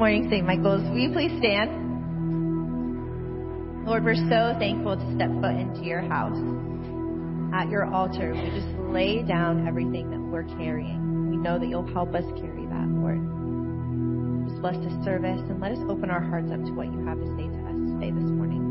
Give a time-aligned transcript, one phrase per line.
[0.00, 0.46] morning, St.
[0.46, 0.80] Michael's.
[0.88, 1.76] Will you please stand?
[3.84, 6.40] Lord, we're so thankful to step foot into your house.
[7.52, 11.28] At your altar, we just lay down everything that we're carrying.
[11.28, 13.20] We know that you'll help us carry that, Lord.
[14.48, 17.20] Just bless this service and let us open our hearts up to what you have
[17.20, 18.69] to say to us today this morning.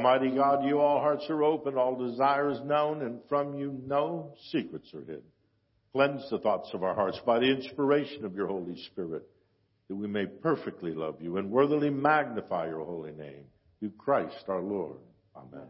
[0.00, 4.90] Almighty God, you all hearts are open, all desires known, and from you no secrets
[4.94, 5.22] are hid.
[5.92, 9.28] Cleanse the thoughts of our hearts by the inspiration of your Holy Spirit,
[9.88, 13.44] that we may perfectly love you and worthily magnify your holy name.
[13.78, 14.96] Through Christ our Lord.
[15.36, 15.68] Amen.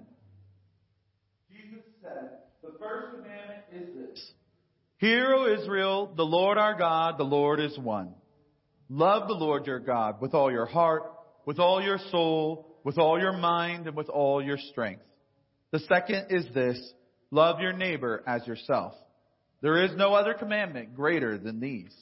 [1.50, 2.30] Jesus said,
[2.62, 4.30] The first commandment is this
[4.98, 8.14] Hear, O Israel, the Lord our God, the Lord is one.
[8.88, 11.02] Love the Lord your God with all your heart,
[11.46, 15.02] with all your soul, with all your mind, and with all your strength.
[15.70, 16.80] The second is this
[17.30, 18.94] love your neighbor as yourself.
[19.60, 21.94] There is no other commandment greater than these.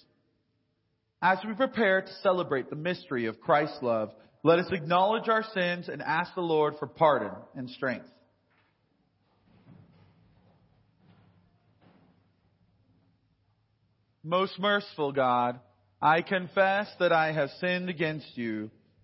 [1.21, 4.11] As we prepare to celebrate the mystery of Christ's love,
[4.45, 8.07] let us acknowledge our sins and ask the Lord for pardon and strength.
[14.23, 15.59] Most merciful God,
[16.01, 18.71] I confess that I have sinned against you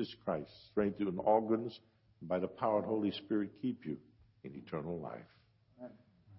[0.00, 1.78] Jesus Christ, strengthen you in all goodness,
[2.20, 3.98] and by the power of the Holy Spirit keep you
[4.44, 5.18] in eternal life.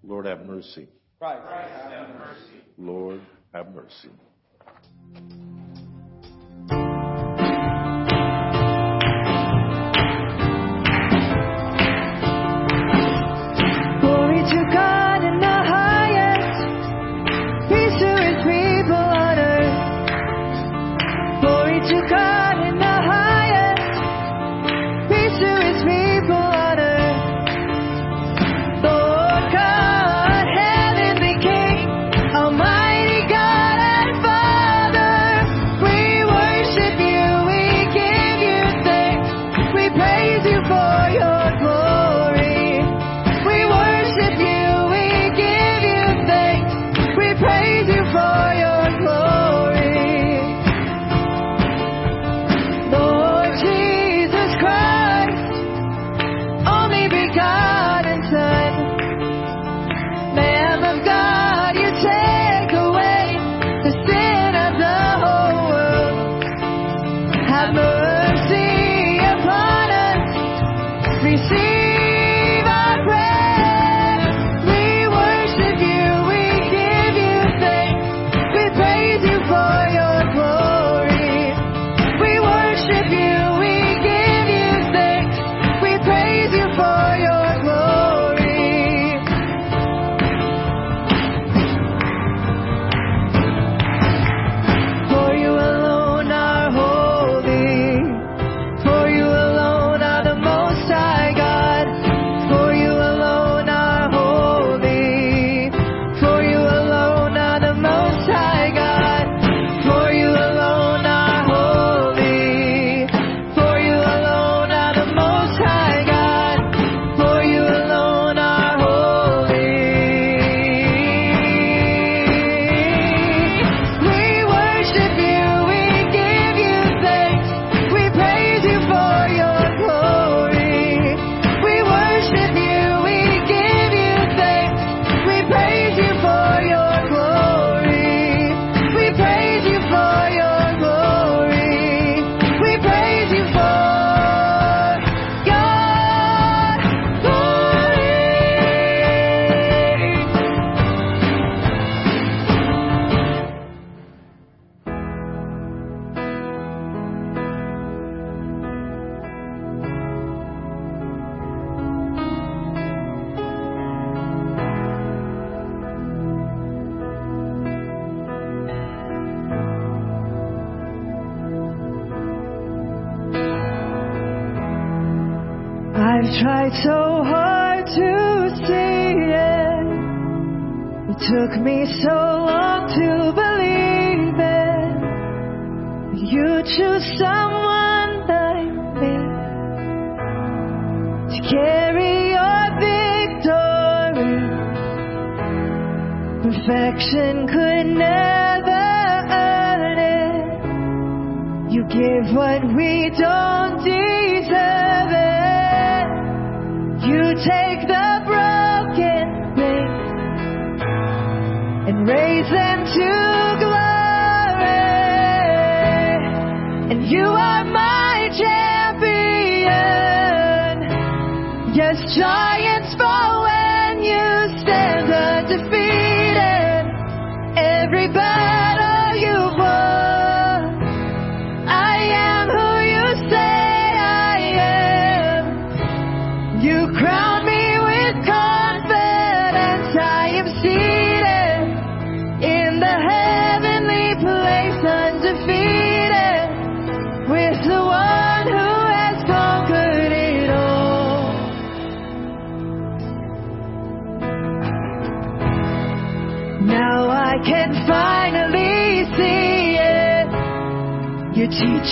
[0.03, 0.87] Lord, have mercy.
[1.19, 2.63] Christ, have mercy.
[2.79, 3.21] Lord,
[3.53, 4.09] have mercy.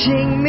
[0.06, 0.49] You're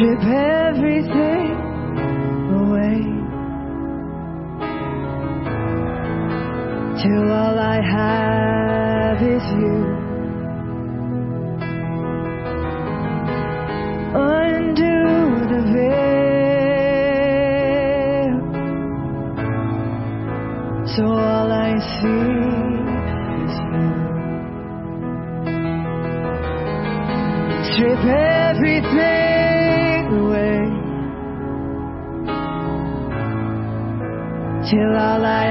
[0.00, 1.48] strip everything
[2.58, 3.00] away
[7.02, 9.78] till all I have is you.
[14.16, 14.96] Undo
[15.52, 16.00] the veil
[20.96, 22.59] so all I see.
[34.70, 35.50] till all I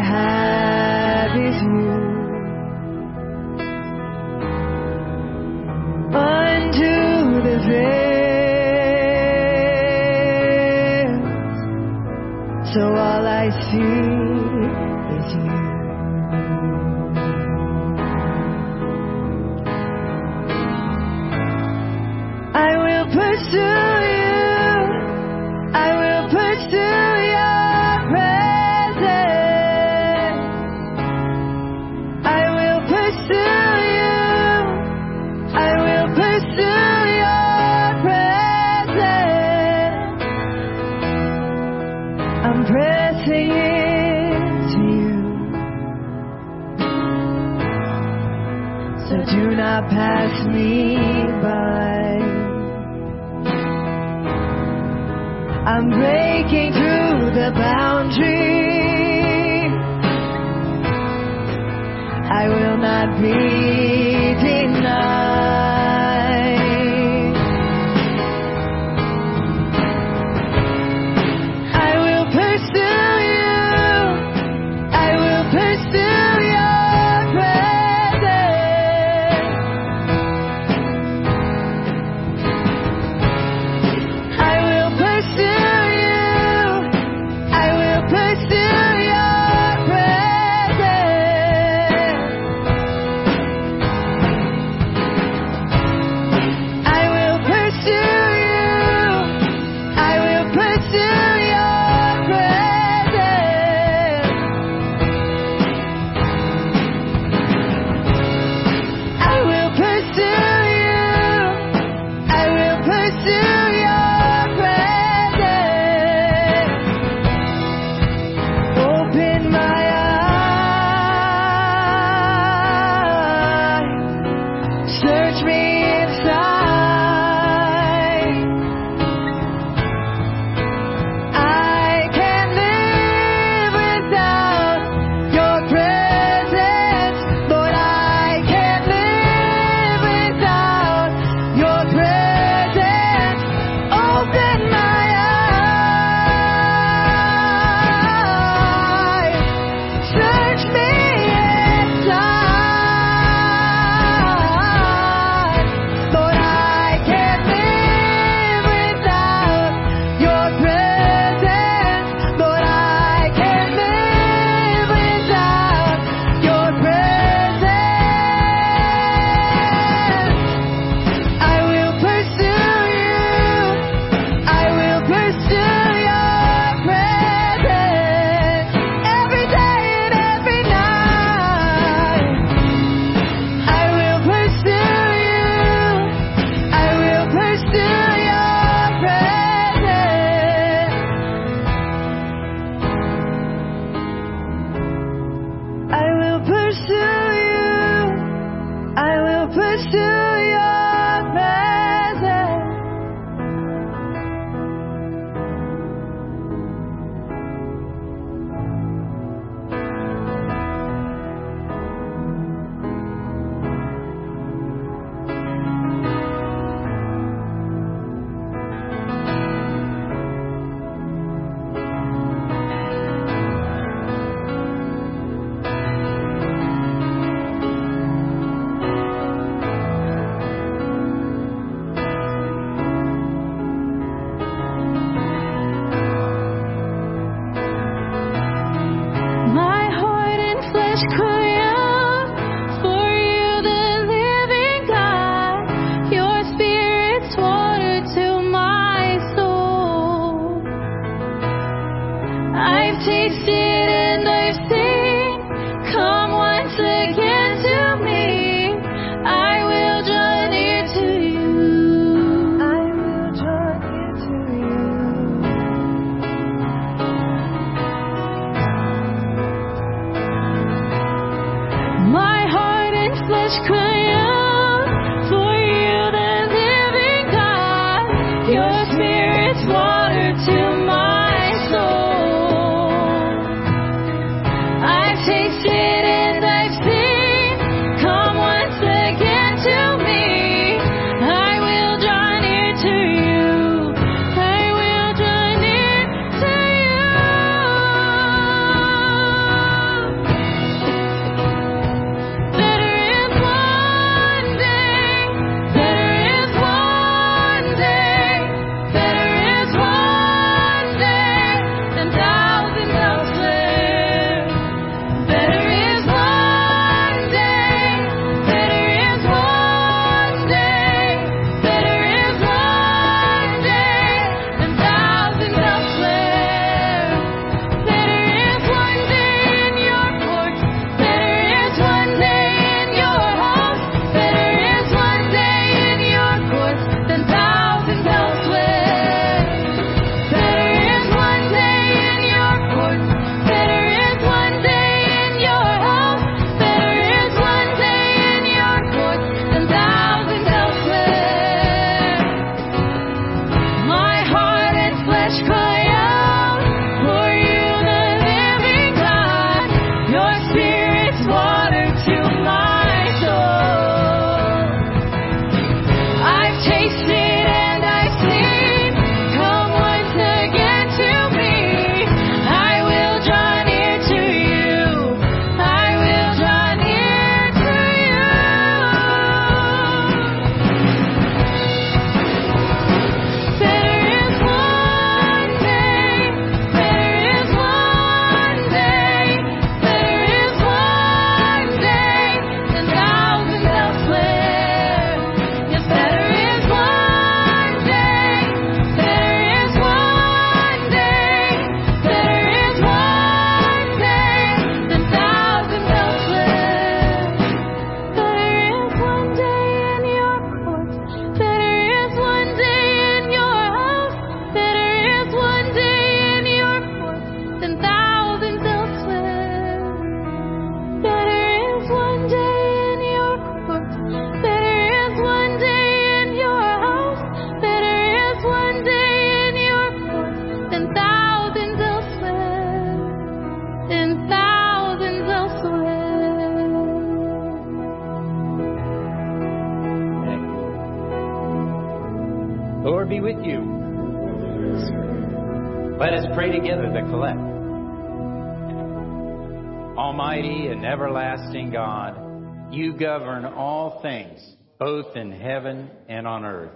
[455.02, 456.72] both in heaven and on earth.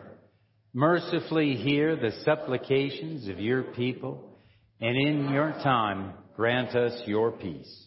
[0.74, 4.38] Mercifully hear the supplications of your people,
[4.80, 7.86] and in your time grant us your peace.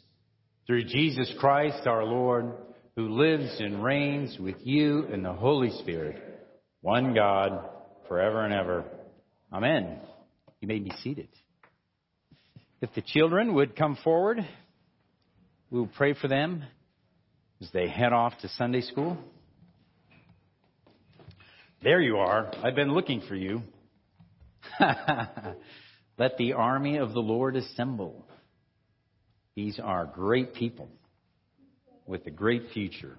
[0.66, 2.52] Through Jesus Christ our Lord,
[2.96, 6.22] who lives and reigns with you in the Holy Spirit,
[6.80, 7.68] one God,
[8.08, 8.84] forever and ever.
[9.52, 9.98] Amen.
[10.60, 11.28] You may be seated.
[12.80, 14.38] If the children would come forward,
[15.70, 16.64] we will pray for them
[17.60, 19.18] as they head off to Sunday school.
[21.82, 22.50] There you are.
[22.62, 23.62] I've been looking for you.
[26.18, 28.26] Let the army of the Lord assemble.
[29.54, 30.88] These are great people
[32.06, 33.16] with a great future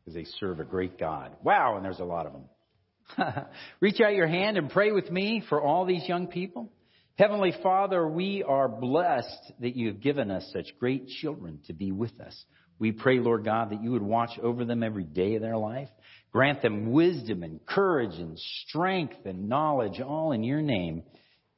[0.00, 1.36] because they serve a great God.
[1.44, 3.44] Wow, and there's a lot of them.
[3.80, 6.72] Reach out your hand and pray with me for all these young people.
[7.18, 11.92] Heavenly Father, we are blessed that you have given us such great children to be
[11.92, 12.44] with us.
[12.78, 15.90] We pray, Lord God, that you would watch over them every day of their life,
[16.32, 21.02] Grant them wisdom and courage and strength and knowledge, all in your name.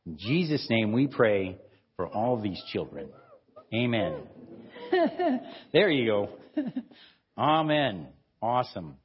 [0.04, 1.58] In Jesus' name we pray
[1.96, 3.08] for all these children.
[3.72, 4.14] Amen.
[5.72, 6.28] there you go.
[7.38, 8.08] Amen.
[8.42, 8.96] Awesome.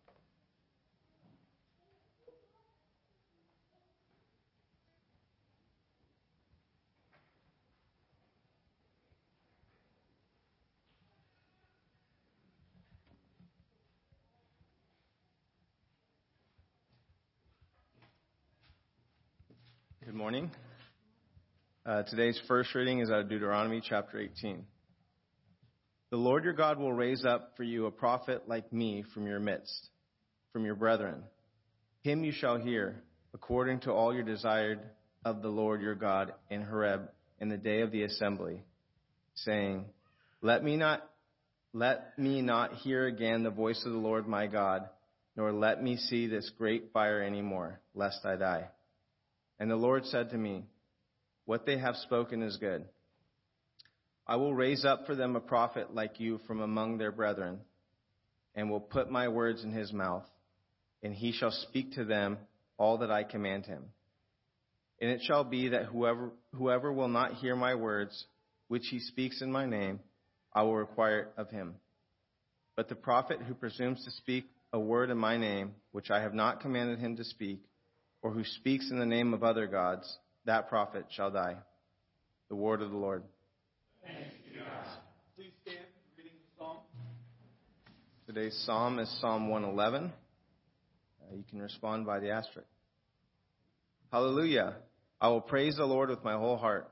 [20.10, 20.50] Good morning.
[21.86, 24.65] Uh, today's first reading is out of Deuteronomy chapter 18.
[26.10, 29.39] The Lord your God will raise up for you a prophet like me from your
[29.39, 29.89] midst,
[30.52, 31.22] from your brethren.
[32.02, 33.04] Him you shall hear,
[33.36, 34.80] according to all your desired
[35.24, 38.63] of the Lord your God in Horeb in the day of the assembly,
[39.36, 39.86] saying,
[40.41, 41.08] Let me not
[41.72, 44.89] let me not hear again the voice of the Lord my God,
[45.36, 48.69] nor let me see this great fire any more, lest I die.
[49.60, 50.63] And the Lord said to me,
[51.45, 52.86] What they have spoken is good.
[54.26, 57.60] I will raise up for them a prophet like you from among their brethren,
[58.56, 60.26] and will put my words in his mouth,
[61.02, 62.38] and he shall speak to them
[62.78, 63.86] all that I command him.
[65.02, 68.26] And it shall be that whoever, whoever will not hear my words,
[68.67, 70.00] which he speaks in my name,
[70.54, 71.76] I will require of him.
[72.76, 76.34] But the prophet who presumes to speak a word in my name, which I have
[76.34, 77.63] not commanded him to speak,
[78.21, 81.55] or who speaks in the name of other gods, that prophet shall die.
[82.49, 83.23] The word of the Lord.
[85.36, 85.86] Please stand
[86.17, 86.77] reading the psalm.
[88.27, 90.05] Today's psalm is Psalm 111.
[90.05, 92.67] Uh, you can respond by the asterisk.
[94.12, 94.75] Hallelujah.
[95.21, 96.89] I will praise the Lord with my whole heart.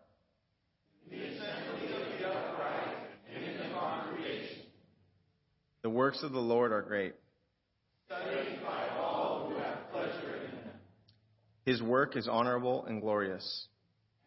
[5.83, 7.13] The works of the Lord are great.
[11.67, 13.67] His work is honorable and glorious.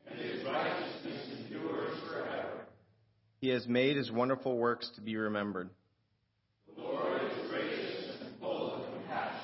[0.06, 2.66] And his righteousness endures forever.
[3.40, 5.70] He has made his wonderful works to be remembered.
[6.66, 9.40] The Lord is gracious and full of compassion.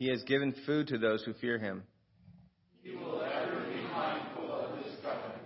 [0.00, 1.84] He has given food to those who fear him.
[2.82, 5.42] He will ever be mindful of his covenant.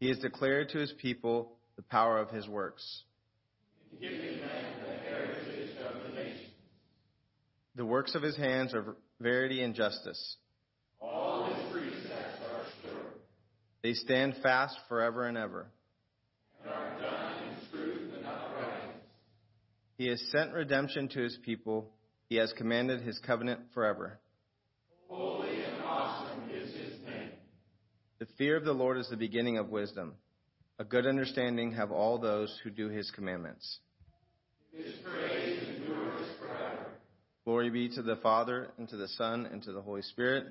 [0.00, 3.02] He has declared to his people the power of his works.
[7.76, 10.38] The works of his hands are verity and justice.
[13.82, 15.66] They stand fast forever and ever.
[19.98, 21.90] He has sent redemption to his people.
[22.28, 24.20] He has commanded his covenant forever.
[25.08, 27.30] Holy and awesome is his name.
[28.20, 30.14] The fear of the Lord is the beginning of wisdom.
[30.78, 33.80] A good understanding have all those who do his commandments.
[34.72, 36.86] His praise endures forever.
[37.44, 40.46] Glory be to the Father, and to the Son, and to the Holy Spirit.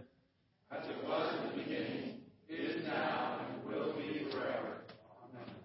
[0.72, 2.12] As it was in the beginning,
[2.52, 4.84] is now, and will be forever.
[5.24, 5.56] Amen.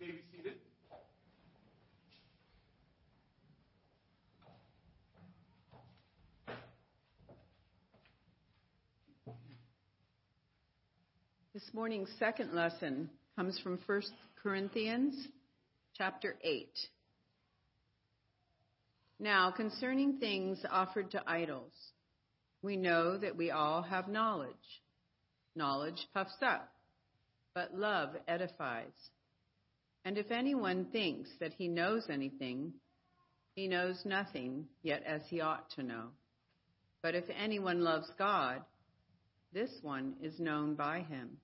[0.00, 0.54] You may be seated.
[11.70, 14.02] This morning's second lesson comes from 1
[14.42, 15.14] Corinthians
[15.96, 16.68] chapter 8.
[19.20, 21.72] Now, concerning things offered to idols,
[22.60, 24.50] we know that we all have knowledge.
[25.54, 26.72] Knowledge puffs up,
[27.54, 28.90] but love edifies.
[30.04, 32.72] And if anyone thinks that he knows anything,
[33.54, 36.08] he knows nothing yet as he ought to know.
[37.00, 38.62] But if anyone loves God,
[39.52, 41.36] this one is known by him.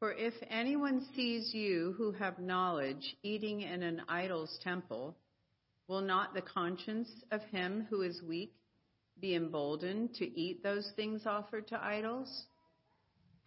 [0.00, 5.14] For if anyone sees you who have knowledge eating in an idol's temple,
[5.88, 8.54] will not the conscience of him who is weak
[9.20, 12.46] be emboldened to eat those things offered to idols?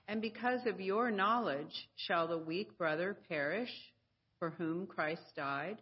[0.08, 3.74] And because of your knowledge, shall the weak brother perish
[4.38, 5.80] for whom Christ died?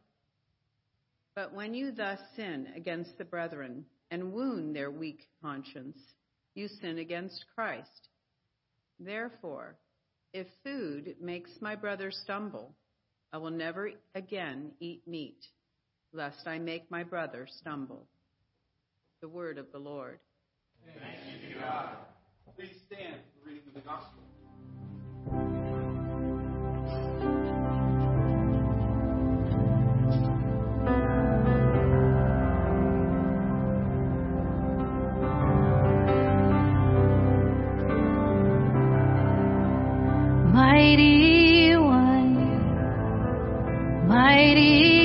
[1.35, 5.97] But when you thus sin against the brethren and wound their weak conscience,
[6.55, 8.07] you sin against Christ.
[8.97, 9.75] Therefore,
[10.33, 12.73] if food makes my brother stumble,
[13.33, 15.45] I will never again eat meat,
[16.13, 18.07] lest I make my brother stumble.
[19.21, 20.19] The word of the Lord.
[20.85, 21.89] Thanks be to God.
[22.57, 24.30] Please stand for reading of the gospel.
[44.11, 45.00] mighty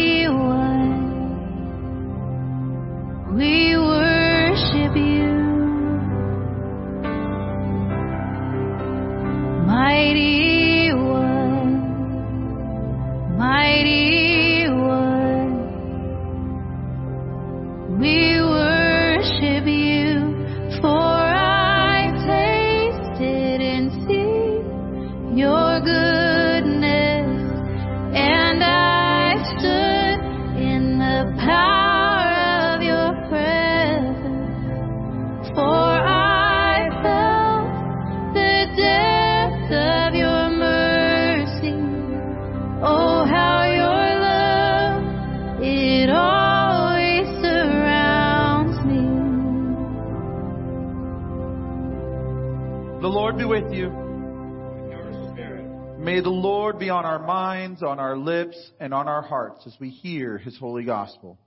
[58.86, 61.40] and on our hearts as we hear his holy gospel.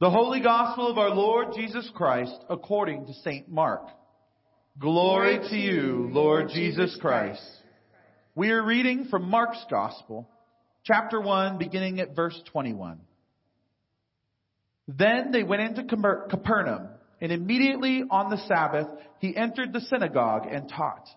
[0.00, 3.50] The holy gospel of our Lord Jesus Christ according to St.
[3.50, 3.82] Mark.
[4.78, 7.42] Glory to you, Lord Jesus Christ.
[8.36, 10.30] We are reading from Mark's gospel,
[10.84, 13.00] chapter 1, beginning at verse 21.
[14.86, 16.86] Then they went into Caper- Capernaum,
[17.20, 18.86] and immediately on the Sabbath
[19.18, 21.08] he entered the synagogue and taught.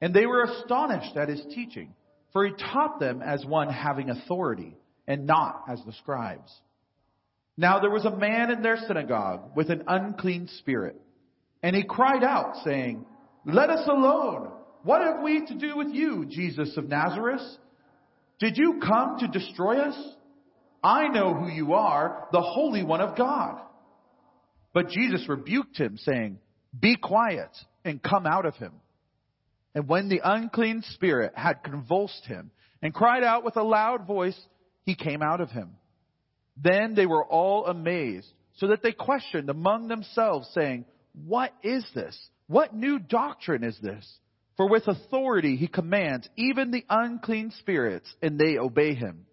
[0.00, 1.94] And they were astonished at his teaching,
[2.32, 4.76] for he taught them as one having authority,
[5.08, 6.52] and not as the scribes.
[7.56, 10.94] Now there was a man in their synagogue with an unclean spirit,
[11.62, 13.04] and he cried out, saying,
[13.44, 14.52] Let us alone!
[14.84, 17.42] What have we to do with you, Jesus of Nazareth?
[18.38, 19.98] Did you come to destroy us?
[20.84, 23.60] I know who you are, the Holy One of God.
[24.72, 26.38] But Jesus rebuked him, saying,
[26.78, 27.50] Be quiet
[27.84, 28.74] and come out of him.
[29.74, 34.38] And when the unclean spirit had convulsed him and cried out with a loud voice,
[34.88, 35.72] he came out of him.
[36.56, 40.86] Then they were all amazed, so that they questioned among themselves, saying,
[41.26, 42.18] What is this?
[42.46, 44.10] What new doctrine is this?
[44.56, 49.26] For with authority he commands even the unclean spirits, and they obey him.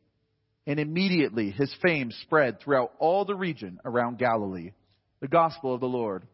[0.67, 4.73] And immediately his fame spread throughout all the region around Galilee.
[5.21, 6.27] The gospel of the Lord.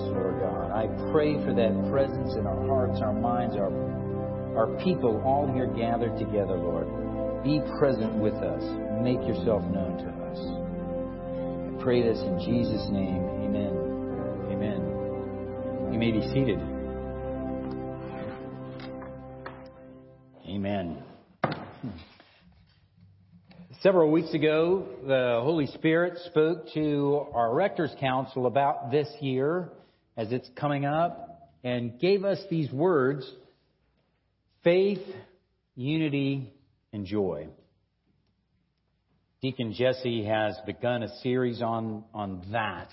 [0.00, 0.70] Us, Lord God.
[0.72, 3.70] I pray for that presence in our hearts, our minds, our,
[4.56, 6.88] our people, all here gathered together, Lord.
[7.44, 8.62] Be present with us.
[9.02, 10.38] Make yourself known to us.
[11.78, 13.24] I pray this in Jesus' name.
[13.44, 13.72] Amen.
[14.50, 15.92] Amen.
[15.92, 16.60] You may be seated.
[20.48, 21.02] Amen.
[23.82, 29.70] Several weeks ago, the Holy Spirit spoke to our Rector's Council about this year
[30.20, 33.28] as it's coming up and gave us these words
[34.62, 35.00] faith,
[35.74, 36.52] unity,
[36.92, 37.48] and joy.
[39.40, 42.90] Deacon Jesse has begun a series on, on that,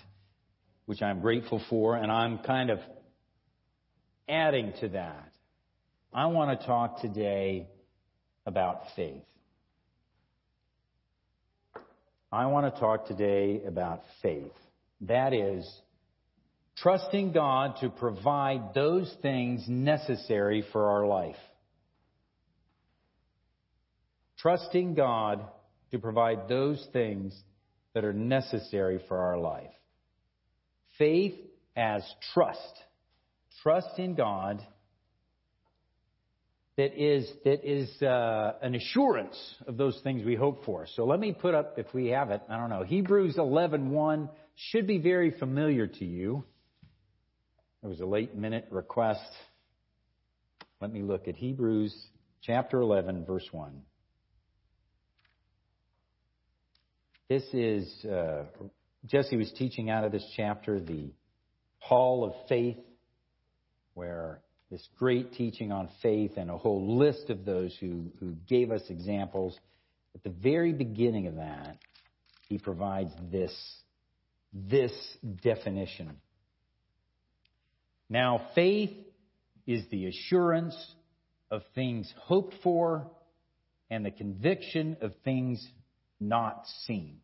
[0.86, 2.80] which I'm grateful for, and I'm kind of
[4.30, 5.30] adding to that.
[6.14, 7.68] I want to talk today
[8.46, 9.24] about faith.
[12.32, 14.54] I want to talk today about faith.
[15.02, 15.70] That is,
[16.82, 21.36] trusting God to provide those things necessary for our life.
[24.38, 25.46] Trusting God
[25.92, 27.36] to provide those things
[27.94, 29.72] that are necessary for our life.
[30.98, 31.36] Faith
[31.76, 32.04] as
[32.34, 32.60] trust.
[33.64, 34.66] Trust in God
[36.78, 40.86] that is, that is uh, an assurance of those things we hope for.
[40.96, 44.86] So let me put up, if we have it, I don't know, Hebrews 11.1 should
[44.86, 46.44] be very familiar to you.
[47.84, 49.30] It was a late minute request.
[50.82, 51.96] Let me look at Hebrews
[52.42, 53.82] chapter 11, verse 1.
[57.30, 58.46] This is, uh,
[59.06, 61.12] Jesse was teaching out of this chapter, the
[61.78, 62.78] Hall of Faith,
[63.94, 68.72] where this great teaching on faith and a whole list of those who, who gave
[68.72, 69.58] us examples.
[70.16, 71.78] At the very beginning of that,
[72.50, 73.54] he provides this,
[74.52, 74.92] this
[75.44, 76.18] definition.
[78.10, 78.92] Now, faith
[79.66, 80.76] is the assurance
[81.52, 83.10] of things hoped for
[83.90, 85.66] and the conviction of things
[86.20, 87.18] not seen.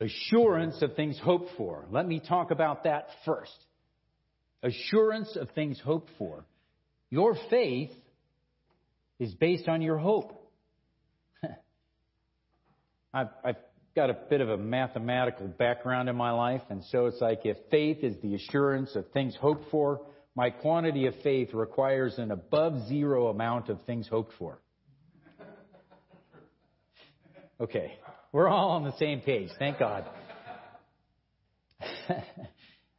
[0.00, 1.86] Assurance of things hoped for.
[1.90, 3.52] Let me talk about that first
[4.62, 6.44] assurance of things hoped for.
[7.10, 7.90] Your faith
[9.18, 10.50] is based on your hope.
[13.14, 13.56] I've, I've
[13.94, 17.56] got a bit of a mathematical background in my life, and so it's like if
[17.70, 20.02] faith is the assurance of things hoped for,
[20.34, 24.60] my quantity of faith requires an above zero amount of things hoped for.
[27.60, 27.98] Okay,
[28.32, 30.04] we're all on the same page, thank God.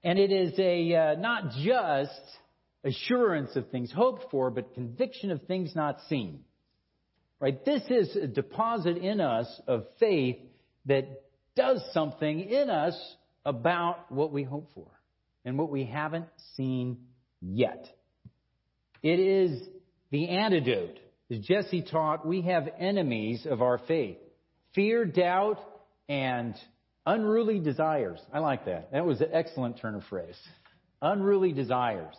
[0.04, 2.20] And it is a uh, not just
[2.84, 6.42] assurance of things hoped for, but conviction of things not seen.
[7.40, 7.64] Right?
[7.64, 10.38] This is a deposit in us of faith
[10.86, 11.24] that
[11.56, 12.96] does something in us
[13.46, 14.88] about what we hope for
[15.46, 16.98] and what we haven't seen
[17.42, 17.88] yet.
[19.02, 19.62] It is
[20.12, 21.00] the antidote.
[21.30, 24.18] As Jesse taught, we have enemies of our faith.
[24.74, 25.60] Fear, doubt,
[26.08, 26.56] and
[27.06, 28.20] Unruly desires.
[28.32, 28.92] I like that.
[28.92, 30.38] That was an excellent turn of phrase.
[31.02, 32.16] Unruly desires.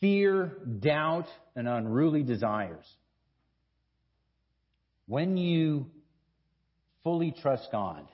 [0.00, 2.84] Fear, doubt, and unruly desires.
[5.06, 5.86] When you
[7.04, 8.06] fully trust God,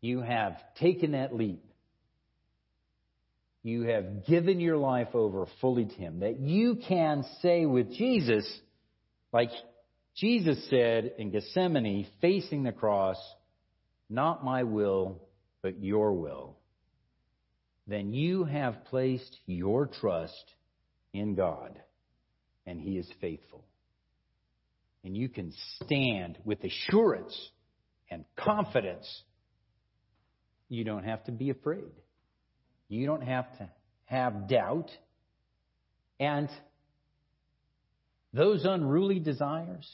[0.00, 1.64] you have taken that leap.
[3.62, 6.20] You have given your life over fully to Him.
[6.20, 8.48] That you can say with Jesus,
[9.32, 9.50] like
[10.16, 13.18] Jesus said in Gethsemane, facing the cross,
[14.08, 15.20] not my will,
[15.62, 16.56] but your will,
[17.86, 20.44] then you have placed your trust
[21.12, 21.78] in God,
[22.66, 23.64] and He is faithful.
[25.04, 27.36] And you can stand with assurance
[28.10, 29.06] and confidence.
[30.68, 31.92] You don't have to be afraid.
[32.88, 33.70] You don't have to
[34.06, 34.90] have doubt.
[36.20, 36.48] And
[38.32, 39.88] those unruly desires,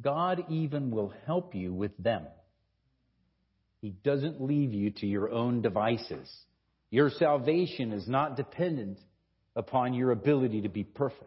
[0.00, 2.24] God even will help you with them.
[3.80, 6.30] He doesn't leave you to your own devices.
[6.90, 8.98] Your salvation is not dependent
[9.56, 11.24] upon your ability to be perfect.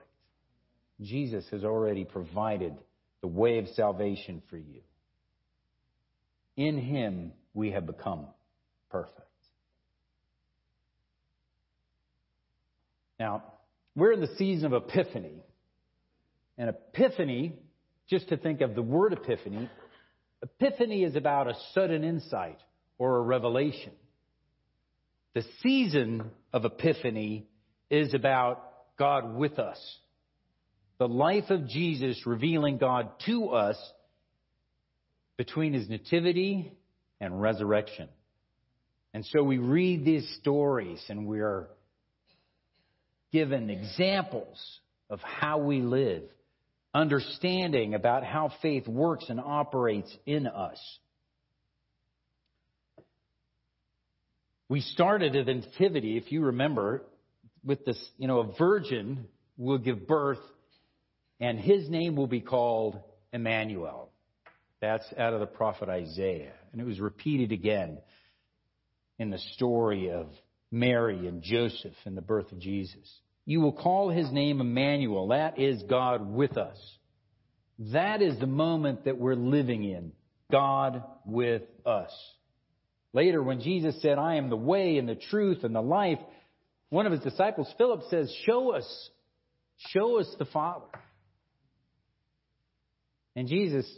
[1.01, 2.75] Jesus has already provided
[3.21, 4.81] the way of salvation for you.
[6.55, 8.27] In Him, we have become
[8.89, 9.19] perfect.
[13.19, 13.43] Now,
[13.95, 15.43] we're in the season of Epiphany.
[16.57, 17.53] And Epiphany,
[18.09, 19.69] just to think of the word Epiphany,
[20.41, 22.59] Epiphany is about a sudden insight
[22.97, 23.93] or a revelation.
[25.33, 27.47] The season of Epiphany
[27.89, 28.61] is about
[28.99, 29.79] God with us.
[30.99, 33.77] The life of Jesus revealing God to us
[35.37, 36.73] between his nativity
[37.19, 38.09] and resurrection.
[39.13, 41.67] And so we read these stories and we are
[43.31, 44.79] given examples
[45.09, 46.23] of how we live
[46.93, 50.79] understanding about how faith works and operates in us.
[54.69, 57.03] We started at the Nativity, if you remember,
[57.63, 59.25] with this, you know, a virgin
[59.57, 60.39] will give birth,
[61.39, 62.99] and his name will be called
[63.31, 64.12] Emmanuel.
[64.83, 66.51] That's out of the prophet Isaiah.
[66.73, 67.99] And it was repeated again
[69.17, 70.27] in the story of
[70.71, 73.09] Mary and Joseph and the birth of Jesus.
[73.45, 75.29] You will call his name Emmanuel.
[75.29, 76.75] That is God with us.
[77.93, 80.11] That is the moment that we're living in.
[80.51, 82.11] God with us.
[83.13, 86.19] Later, when Jesus said, I am the way and the truth and the life,
[86.89, 89.09] one of his disciples, Philip, says, Show us,
[89.77, 90.87] show us the Father.
[93.33, 93.89] And Jesus,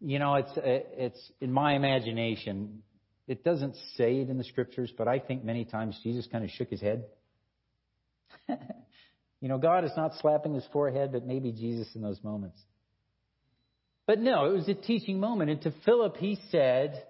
[0.00, 2.82] you know, it's, it's in my imagination,
[3.28, 6.50] it doesn't say it in the scriptures, but I think many times Jesus kind of
[6.50, 7.04] shook his head.
[8.48, 12.60] you know, God is not slapping his forehead, but maybe Jesus in those moments.
[14.06, 15.50] But no, it was a teaching moment.
[15.50, 17.04] And to Philip, he said,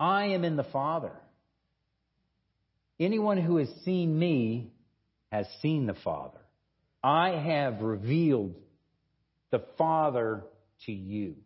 [0.00, 1.12] I am in the Father.
[2.98, 4.72] Anyone who has seen me
[5.30, 6.40] has seen the Father.
[7.04, 8.54] I have revealed
[9.50, 10.42] the Father
[10.86, 11.36] to you.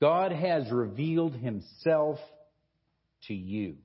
[0.00, 2.18] God has revealed himself
[3.28, 3.76] to you.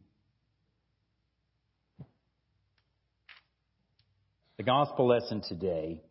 [4.57, 6.01] The gospel lesson today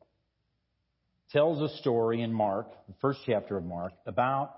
[1.31, 4.55] tells a story in Mark, the first chapter of Mark, about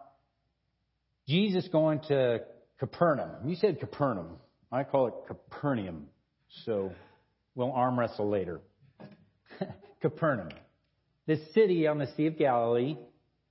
[1.28, 2.40] Jesus going to
[2.78, 3.47] Capernaum.
[3.47, 4.36] You said Capernaum.
[4.70, 6.07] I call it Capernaum.
[6.64, 6.93] So
[7.55, 8.61] we'll arm wrestle later.
[10.01, 10.49] Capernaum.
[11.27, 12.97] This city on the Sea of Galilee,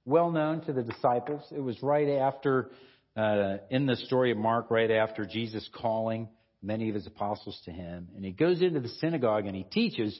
[0.05, 1.41] well known to the disciples.
[1.51, 2.71] It was right after,
[3.15, 6.27] uh, in the story of Mark, right after Jesus calling
[6.61, 8.09] many of his apostles to him.
[8.15, 10.19] And he goes into the synagogue and he teaches.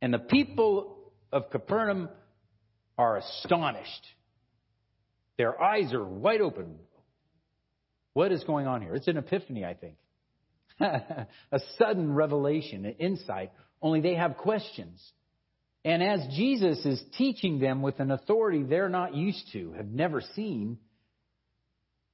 [0.00, 2.08] And the people of Capernaum
[2.98, 4.06] are astonished.
[5.38, 6.76] Their eyes are wide open.
[8.12, 8.94] What is going on here?
[8.94, 9.96] It's an epiphany, I think.
[10.80, 15.02] a sudden revelation, an insight, only they have questions.
[15.84, 20.20] And as Jesus is teaching them with an authority they're not used to, have never
[20.34, 20.78] seen,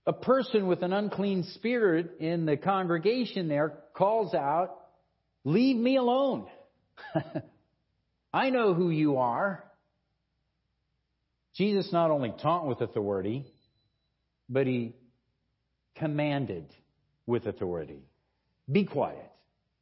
[0.06, 4.74] a person with an unclean spirit in the congregation there calls out,
[5.44, 6.46] Leave me alone.
[8.32, 9.64] I know who you are.
[11.54, 13.44] Jesus not only taught with authority,
[14.48, 14.94] but he
[15.96, 16.66] commanded
[17.26, 18.02] with authority.
[18.70, 19.30] Be quiet.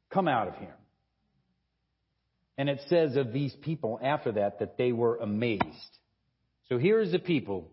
[0.09, 0.76] Come out of here.
[2.57, 5.97] And it says of these people after that that they were amazed.
[6.69, 7.69] So here's the people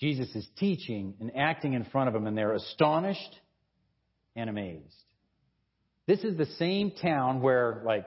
[0.00, 3.40] Jesus is teaching and acting in front of them, and they're astonished
[4.34, 4.94] and amazed.
[6.06, 8.06] This is the same town where, like,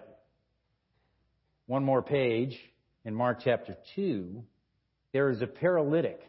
[1.65, 2.57] one more page
[3.05, 4.43] in Mark chapter 2,
[5.13, 6.19] there is a paralytic.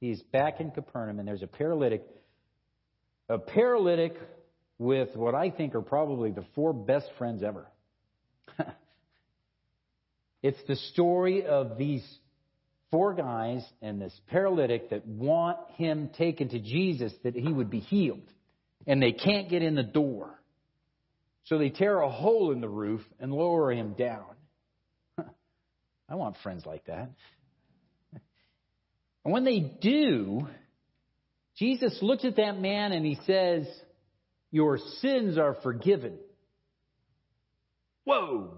[0.00, 2.04] He's back in Capernaum, and there's a paralytic.
[3.28, 4.16] A paralytic
[4.78, 7.66] with what I think are probably the four best friends ever.
[10.42, 12.06] It's the story of these
[12.90, 17.80] four guys and this paralytic that want him taken to Jesus that he would be
[17.80, 18.30] healed.
[18.86, 20.40] And they can't get in the door.
[21.44, 24.24] So they tear a hole in the roof and lower him down.
[26.08, 27.10] I want friends like that.
[29.24, 30.46] And when they do,
[31.56, 33.66] Jesus looks at that man and he says,
[34.50, 36.18] Your sins are forgiven.
[38.04, 38.54] Whoa!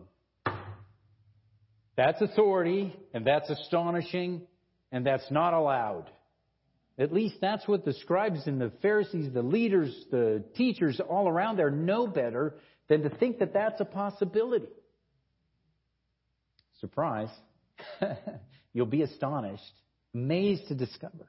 [2.00, 4.40] That's authority, and that's astonishing,
[4.90, 6.06] and that's not allowed.
[6.98, 11.58] At least that's what the scribes and the Pharisees, the leaders, the teachers all around
[11.58, 12.54] there know better
[12.88, 14.70] than to think that that's a possibility.
[16.80, 17.28] Surprise.
[18.72, 19.62] You'll be astonished
[20.14, 21.28] amazed to discover.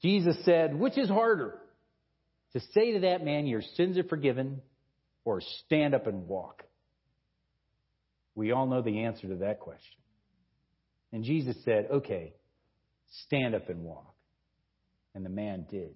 [0.00, 1.58] Jesus said, Which is harder?
[2.54, 4.62] To say to that man, Your sins are forgiven,
[5.26, 6.65] or stand up and walk?
[8.36, 9.98] We all know the answer to that question.
[11.10, 12.34] And Jesus said, Okay,
[13.24, 14.14] stand up and walk.
[15.14, 15.94] And the man did.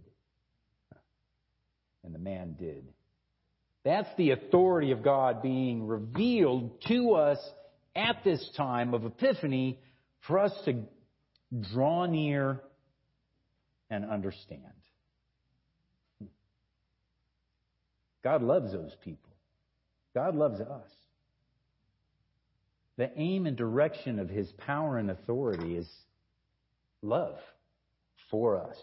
[2.02, 2.88] And the man did.
[3.84, 7.38] That's the authority of God being revealed to us
[7.94, 9.78] at this time of Epiphany
[10.26, 10.82] for us to
[11.72, 12.60] draw near
[13.90, 14.62] and understand.
[18.22, 19.30] God loves those people.
[20.14, 20.90] God loves us.
[23.00, 25.88] The aim and direction of his power and authority is
[27.00, 27.38] love
[28.30, 28.76] for us.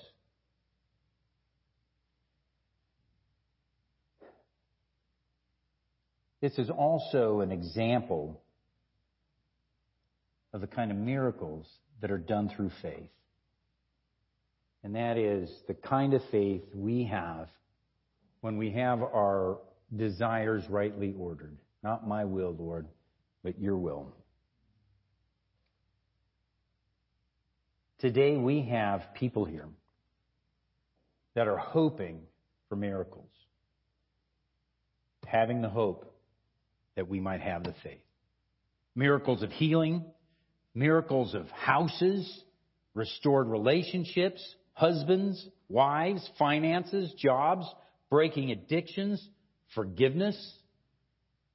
[6.41, 8.41] This is also an example
[10.51, 11.67] of the kind of miracles
[12.01, 13.11] that are done through faith.
[14.83, 17.49] And that is the kind of faith we have
[18.41, 19.59] when we have our
[19.95, 21.55] desires rightly ordered.
[21.83, 22.87] Not my will, Lord,
[23.43, 24.13] but your will.
[27.99, 29.67] Today we have people here
[31.33, 32.21] that are hoping
[32.69, 33.29] for miracles,
[35.25, 36.13] having the hope
[36.95, 38.01] that we might have the faith.
[38.95, 40.03] Miracles of healing,
[40.73, 42.43] miracles of houses,
[42.93, 47.65] restored relationships, husbands, wives, finances, jobs,
[48.09, 49.25] breaking addictions,
[49.73, 50.37] forgiveness.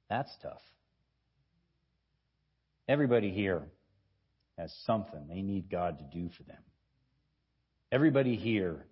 [0.09, 0.61] That's tough.
[2.87, 3.63] Everybody here
[4.57, 6.61] has something they need God to do for them.
[7.91, 8.85] Everybody here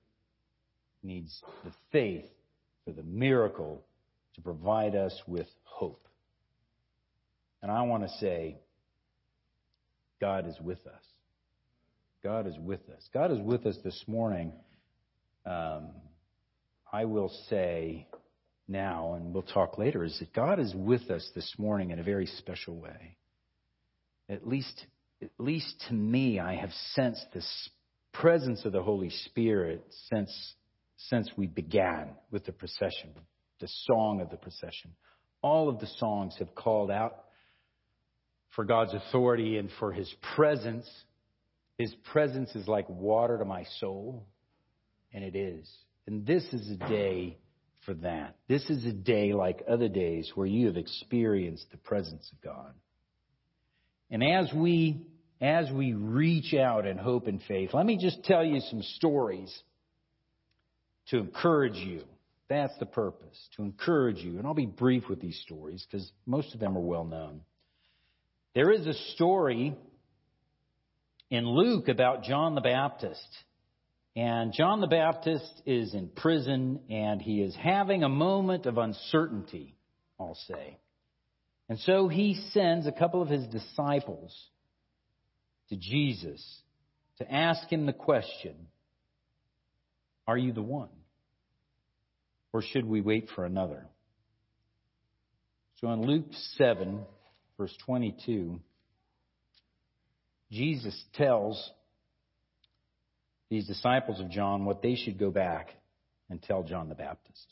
[1.04, 2.26] needs the faith
[2.86, 3.84] for the miracle
[4.36, 6.08] to provide us with hope.
[7.62, 8.58] And I want to say,
[10.20, 11.04] God is with us.
[12.24, 13.10] God is with us.
[13.14, 14.54] God is with us this morning.
[15.46, 15.90] Um,
[16.92, 18.08] I will say
[18.68, 22.04] now, and we'll talk later, is that God is with us this morning in a
[22.04, 23.18] very special way.
[24.32, 24.86] At least,
[25.22, 27.70] at least to me, I have sensed this
[28.14, 30.56] presence of the Holy Spirit since
[31.10, 33.10] since we began with the procession,
[33.60, 34.92] the song of the procession.
[35.42, 37.26] All of the songs have called out
[38.56, 40.88] for God's authority and for His presence.
[41.78, 44.28] His presence is like water to my soul,
[45.14, 45.68] and it is.
[46.06, 47.40] And this is a day
[47.86, 48.36] for that.
[48.48, 52.74] This is a day like other days where you have experienced the presence of God.
[54.12, 55.08] And as we
[55.40, 59.52] as we reach out in hope and faith, let me just tell you some stories
[61.08, 62.04] to encourage you.
[62.48, 64.38] That's the purpose, to encourage you.
[64.38, 67.42] And I'll be brief with these stories because most of them are well known.
[68.54, 69.76] There is a story
[71.32, 73.26] in Luke about John the Baptist.
[74.16, 79.76] And John the Baptist is in prison and he is having a moment of uncertainty,
[80.20, 80.78] I'll say.
[81.72, 84.38] And so he sends a couple of his disciples
[85.70, 86.46] to Jesus
[87.20, 88.68] to ask him the question
[90.28, 90.90] Are you the one?
[92.52, 93.86] Or should we wait for another?
[95.80, 96.26] So in Luke
[96.58, 97.06] 7,
[97.58, 98.60] verse 22,
[100.52, 101.72] Jesus tells
[103.50, 105.70] these disciples of John what they should go back
[106.30, 107.48] and tell John the Baptist.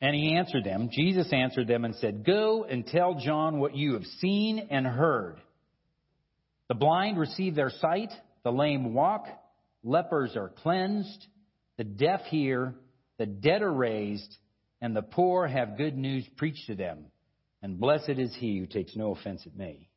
[0.00, 3.94] And he answered them, Jesus answered them and said, Go and tell John what you
[3.94, 5.36] have seen and heard.
[6.68, 8.10] The blind receive their sight,
[8.42, 9.26] the lame walk,
[9.82, 11.26] lepers are cleansed,
[11.76, 12.74] the deaf hear,
[13.18, 14.36] the dead are raised,
[14.80, 17.06] and the poor have good news preached to them.
[17.62, 19.90] And blessed is he who takes no offense at me.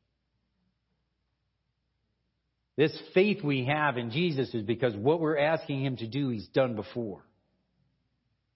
[2.76, 6.48] This faith we have in Jesus is because what we're asking him to do, he's
[6.48, 7.22] done before.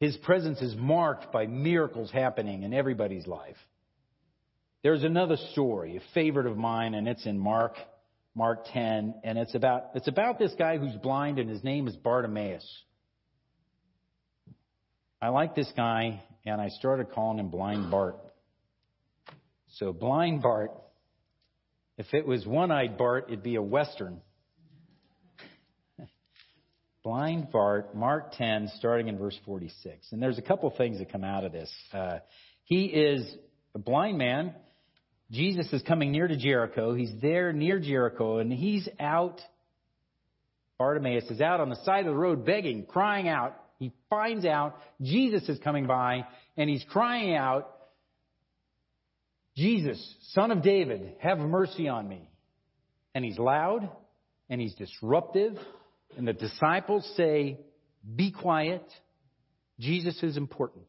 [0.00, 3.56] His presence is marked by miracles happening in everybody's life.
[4.82, 7.74] There's another story, a favorite of mine, and it's in Mark,
[8.34, 11.96] Mark 10, and it's about, it's about this guy who's blind, and his name is
[11.96, 12.64] Bartimaeus.
[15.20, 18.18] I like this guy, and I started calling him Blind Bart.
[19.72, 20.70] So, Blind Bart,
[21.96, 24.20] if it was one eyed Bart, it'd be a Western.
[27.08, 30.08] Blind Bart, Mark 10, starting in verse 46.
[30.12, 31.72] And there's a couple things that come out of this.
[31.90, 32.18] Uh,
[32.64, 33.26] he is
[33.74, 34.54] a blind man.
[35.30, 36.94] Jesus is coming near to Jericho.
[36.94, 39.40] He's there near Jericho, and he's out.
[40.76, 43.56] Bartimaeus is out on the side of the road begging, crying out.
[43.78, 46.26] He finds out Jesus is coming by,
[46.58, 47.74] and he's crying out,
[49.56, 52.28] Jesus, son of David, have mercy on me.
[53.14, 53.88] And he's loud,
[54.50, 55.56] and he's disruptive,
[56.16, 57.58] and the disciples say,
[58.16, 58.84] Be quiet.
[59.78, 60.86] Jesus is important.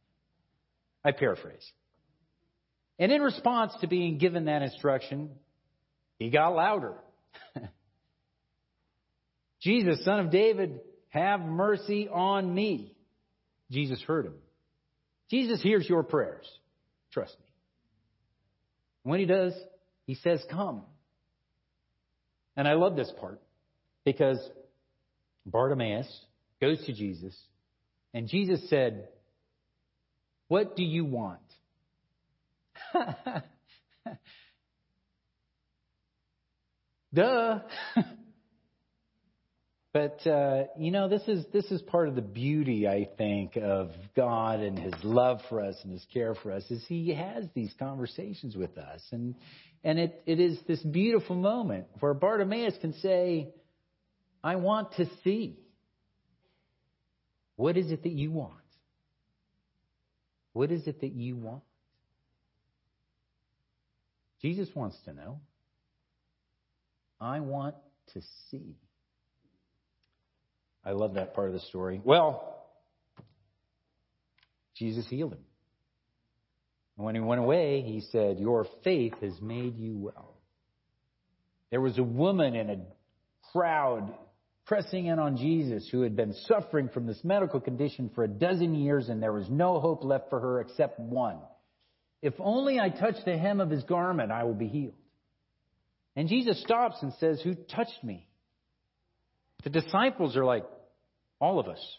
[1.04, 1.68] I paraphrase.
[2.98, 5.30] And in response to being given that instruction,
[6.18, 6.94] he got louder.
[9.62, 12.94] Jesus, son of David, have mercy on me.
[13.70, 14.34] Jesus heard him.
[15.30, 16.46] Jesus hears your prayers.
[17.12, 17.46] Trust me.
[19.02, 19.54] When he does,
[20.06, 20.82] he says, Come.
[22.56, 23.40] And I love this part
[24.04, 24.38] because
[25.46, 26.08] Bartimaeus
[26.60, 27.36] goes to Jesus,
[28.14, 29.08] and Jesus said,
[30.48, 31.40] What do you want?
[37.12, 37.58] Duh.
[39.92, 43.90] but uh, you know, this is this is part of the beauty, I think, of
[44.16, 47.74] God and His love for us and His care for us, is He has these
[47.78, 49.34] conversations with us, and
[49.82, 53.48] and it, it is this beautiful moment where Bartimaeus can say,
[54.42, 55.58] I want to see.
[57.56, 58.54] What is it that you want?
[60.52, 61.62] What is it that you want?
[64.40, 65.40] Jesus wants to know.
[67.20, 67.74] I want
[68.14, 68.76] to see.
[70.84, 72.00] I love that part of the story.
[72.02, 72.64] Well,
[74.76, 75.44] Jesus healed him.
[76.96, 80.34] And when he went away, he said, Your faith has made you well.
[81.70, 82.78] There was a woman in a
[83.52, 84.12] crowd
[84.70, 88.72] pressing in on Jesus who had been suffering from this medical condition for a dozen
[88.72, 91.38] years, and there was no hope left for her except one.
[92.22, 94.94] If only I touch the hem of his garment, I will be healed.
[96.14, 98.28] And Jesus stops and says, Who touched me?
[99.64, 100.62] The disciples are like,
[101.40, 101.98] All of us.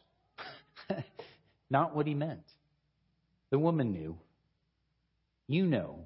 [1.69, 2.45] Not what he meant.
[3.49, 4.17] The woman knew.
[5.45, 6.05] You know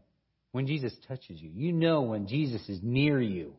[0.52, 1.52] when Jesus touches you.
[1.54, 3.54] You know when Jesus is near you.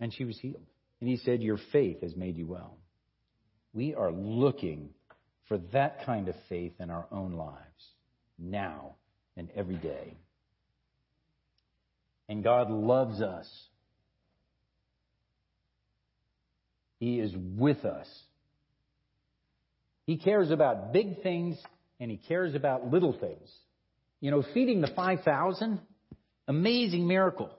[0.00, 0.66] And she was healed.
[1.00, 2.76] And he said, Your faith has made you well.
[3.72, 4.90] We are looking
[5.46, 7.58] for that kind of faith in our own lives,
[8.38, 8.94] now
[9.36, 10.16] and every day.
[12.28, 13.48] And God loves us.
[16.98, 18.06] He is with us.
[20.06, 21.56] He cares about big things
[21.98, 23.50] and he cares about little things.
[24.20, 25.80] You know, feeding the 5,000,
[26.46, 27.50] amazing miracle.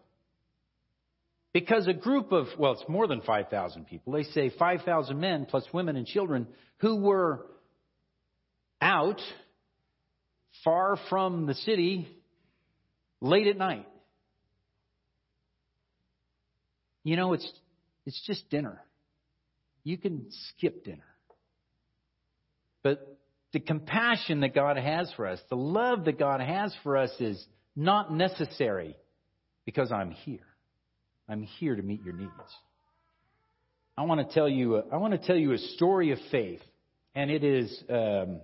[1.54, 4.14] Because a group of, well, it's more than 5,000 people.
[4.14, 6.48] They say 5,000 men plus women and children
[6.78, 7.46] who were
[8.82, 9.20] out
[10.64, 12.08] far from the city
[13.20, 13.88] late at night.
[17.04, 17.52] You know, it's,
[18.06, 18.82] it's just dinner.
[19.84, 21.04] You can skip dinner.
[22.84, 23.18] But
[23.52, 27.44] the compassion that God has for us, the love that God has for us is
[27.76, 28.96] not necessary
[29.66, 30.40] because I'm here.
[31.32, 32.32] I'm here to meet your needs.
[33.98, 34.84] I want to tell you.
[34.92, 36.60] I want to tell you a story of faith,
[37.16, 37.84] and it is.
[37.90, 38.42] Um,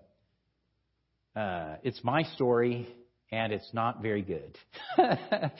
[1.35, 2.87] uh, it's my story,
[3.29, 4.57] and it's not very good.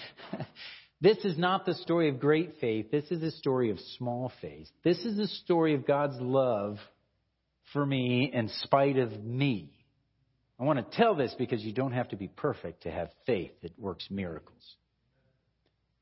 [1.02, 2.92] this is not the story of great faith.
[2.92, 4.70] This is a story of small faith.
[4.86, 6.78] This is a story of God's love
[7.74, 9.70] for me in spite of me.
[10.60, 13.52] I want to tell this because you don't have to be perfect to have faith
[13.64, 14.78] that works miracles.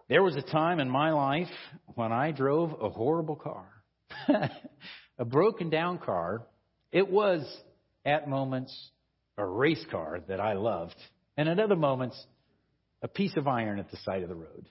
[0.07, 1.47] There was a time in my life
[1.95, 3.65] when I drove a horrible car,
[5.17, 6.45] a broken down car.
[6.91, 7.43] It was,
[8.05, 8.73] at moments,
[9.35, 10.95] a race car that I loved,
[11.37, 12.23] and at other moments,
[13.01, 14.69] a piece of iron at the side of the road.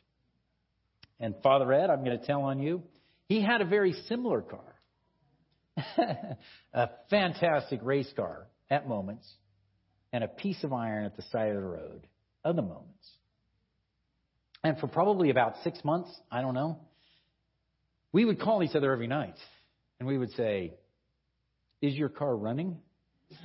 [1.18, 2.84] And Father Ed, I'm going to tell on you,
[3.26, 4.74] he had a very similar car.
[6.72, 9.28] a fantastic race car at moments,
[10.12, 12.06] and a piece of iron at the side of the road
[12.44, 13.08] other moments.
[14.64, 16.78] And for probably about six months, I don't know,
[18.12, 19.36] we would call each other every night,
[20.00, 20.72] and we would say,
[21.82, 22.78] Is your car running?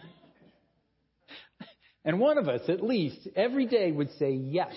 [2.06, 4.74] and one of us, at least, every day would say, Yes.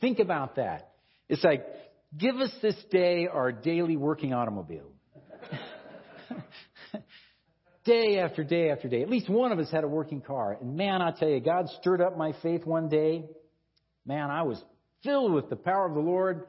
[0.00, 0.92] Think about that.
[1.28, 1.66] It's like,
[2.16, 4.92] give us this day our daily working automobile
[7.84, 9.02] day after day after day.
[9.02, 10.56] At least one of us had a working car.
[10.60, 13.24] And man, I tell you, God stirred up my faith one day.
[14.06, 14.62] Man, I was
[15.04, 16.44] filled with the power of the Lord.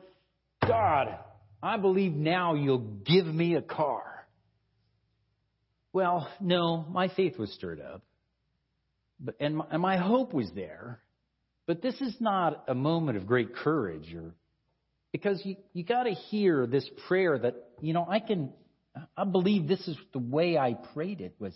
[0.65, 1.17] God,
[1.61, 4.27] I believe now you'll give me a car.
[5.93, 8.01] Well, no, my faith was stirred up.
[9.19, 10.99] But, and, my, and my hope was there.
[11.67, 14.33] But this is not a moment of great courage or
[15.11, 18.51] because you, you got to hear this prayer that, you know, I can,
[19.15, 21.53] I believe this is the way I prayed it was,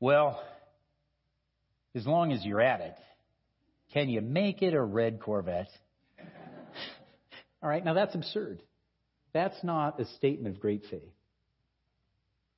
[0.00, 0.42] well,
[1.94, 2.96] as long as you're at it,
[3.94, 5.70] can you make it a red Corvette?
[7.62, 8.62] All right, now that's absurd.
[9.32, 11.14] That's not a statement of great faith.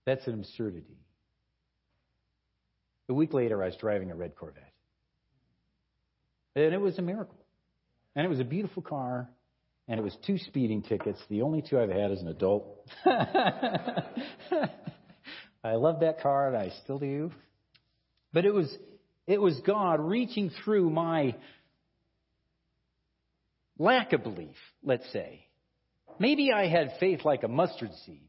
[0.05, 0.99] That's an absurdity.
[3.09, 4.73] A week later, I was driving a red Corvette.
[6.57, 7.39] And it was a miracle.
[8.17, 9.31] And it was a beautiful car
[9.89, 12.67] and it was two speeding tickets, the only two I've had as an adult.
[13.07, 14.03] I
[15.75, 17.31] love that car, and I still do.
[18.33, 18.69] But it was
[19.27, 21.35] it was God reaching through my
[23.79, 25.47] lack of belief, let's say.
[26.19, 28.29] Maybe I had faith like a mustard seed,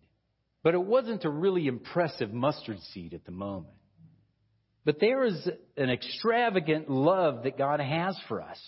[0.64, 3.74] but it wasn't a really impressive mustard seed at the moment.
[4.84, 8.60] But there is an extravagant love that God has for us.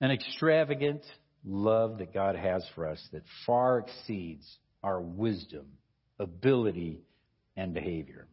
[0.00, 1.04] an extravagant
[1.44, 4.46] love that God has for us that far exceeds
[4.82, 5.66] our wisdom,
[6.18, 7.00] ability,
[7.58, 8.28] and behavior.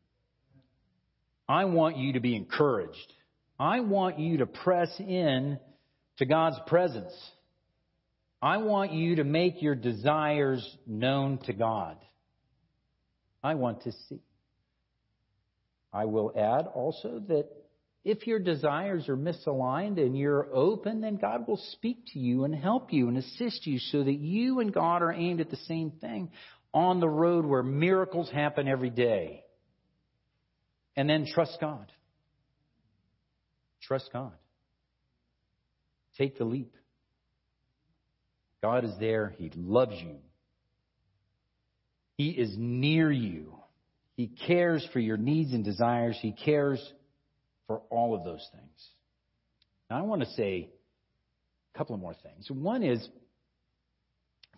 [1.49, 3.13] I want you to be encouraged.
[3.59, 5.59] I want you to press in
[6.17, 7.13] to God's presence.
[8.41, 11.97] I want you to make your desires known to God.
[13.43, 14.21] I want to see.
[15.91, 17.47] I will add also that
[18.03, 22.53] if your desires are misaligned and you're open, then God will speak to you and
[22.53, 25.89] help you and assist you so that you and God are aimed at the same
[25.89, 26.29] thing
[26.75, 29.43] on the road where miracles happen every day.
[30.97, 31.91] And then trust God.
[33.81, 34.33] Trust God.
[36.17, 36.75] Take the leap.
[38.61, 39.33] God is there.
[39.37, 40.17] He loves you.
[42.17, 43.53] He is near you.
[44.15, 46.17] He cares for your needs and desires.
[46.21, 46.81] He cares
[47.67, 48.89] for all of those things.
[49.89, 50.69] Now, I want to say
[51.73, 52.49] a couple of more things.
[52.49, 53.07] One is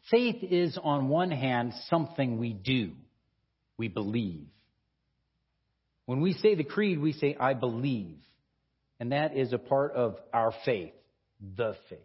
[0.10, 2.92] faith is, on one hand, something we do,
[3.78, 4.48] we believe.
[6.06, 8.18] When we say the creed, we say, I believe.
[9.00, 10.94] And that is a part of our faith,
[11.56, 12.00] the faith.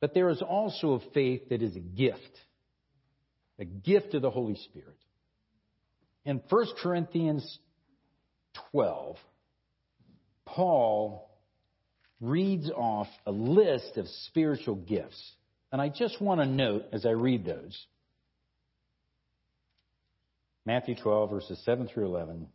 [0.00, 2.20] But there is also a faith that is a gift,
[3.58, 4.96] a gift of the Holy Spirit.
[6.24, 7.58] In 1 Corinthians
[8.72, 9.16] 12,
[10.44, 11.30] Paul
[12.20, 15.32] reads off a list of spiritual gifts.
[15.76, 17.86] And I just want to note as I read those
[20.64, 22.46] Matthew 12, verses 7 through 11.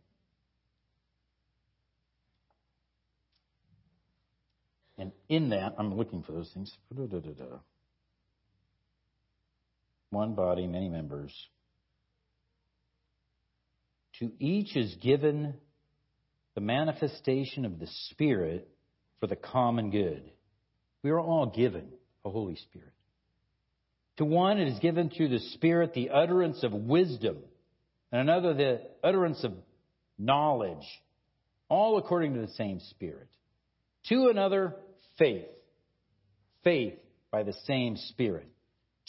[4.98, 6.76] And in that, I'm looking for those things.
[10.10, 11.32] One body, many members.
[14.18, 15.54] To each is given
[16.56, 18.68] the manifestation of the Spirit
[19.20, 20.28] for the common good.
[21.04, 21.86] We are all given
[22.24, 22.88] a Holy Spirit.
[24.18, 27.38] To one, it is given through the Spirit the utterance of wisdom,
[28.10, 29.52] and another, the utterance of
[30.18, 30.86] knowledge,
[31.68, 33.28] all according to the same Spirit.
[34.08, 34.76] To another,
[35.18, 35.46] faith.
[36.62, 36.98] Faith
[37.30, 38.48] by the same Spirit.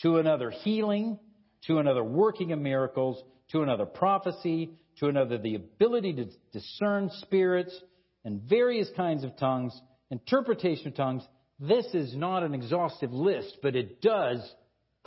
[0.02, 1.20] To another, healing.
[1.68, 3.22] To another, working of miracles.
[3.52, 4.72] To another, prophecy.
[5.00, 7.78] To another, the ability to discern spirits
[8.24, 9.78] and various kinds of tongues,
[10.10, 11.24] interpretation of tongues.
[11.60, 14.40] This is not an exhaustive list, but it does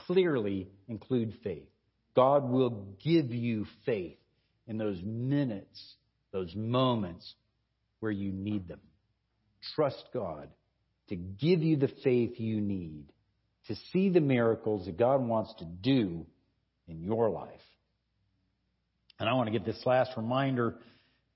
[0.06, 1.68] clearly include faith.
[2.14, 4.18] God will give you faith
[4.66, 5.94] in those minutes,
[6.32, 7.34] those moments
[8.00, 8.80] where you need them.
[9.74, 10.48] Trust God
[11.08, 13.06] to give you the faith you need
[13.68, 16.26] to see the miracles that God wants to do
[16.88, 17.50] in your life.
[19.18, 20.76] And I want to give this last reminder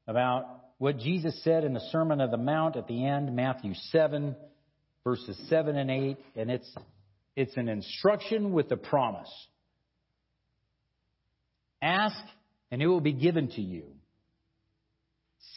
[0.07, 0.47] about
[0.79, 4.37] what Jesus said in the Sermon of the Mount at the end, Matthew 7,
[5.05, 6.17] verses 7 and 8.
[6.37, 6.73] And it's,
[7.37, 9.31] it's an instruction with a promise.
[11.83, 12.23] Ask,
[12.71, 13.85] and it will be given to you.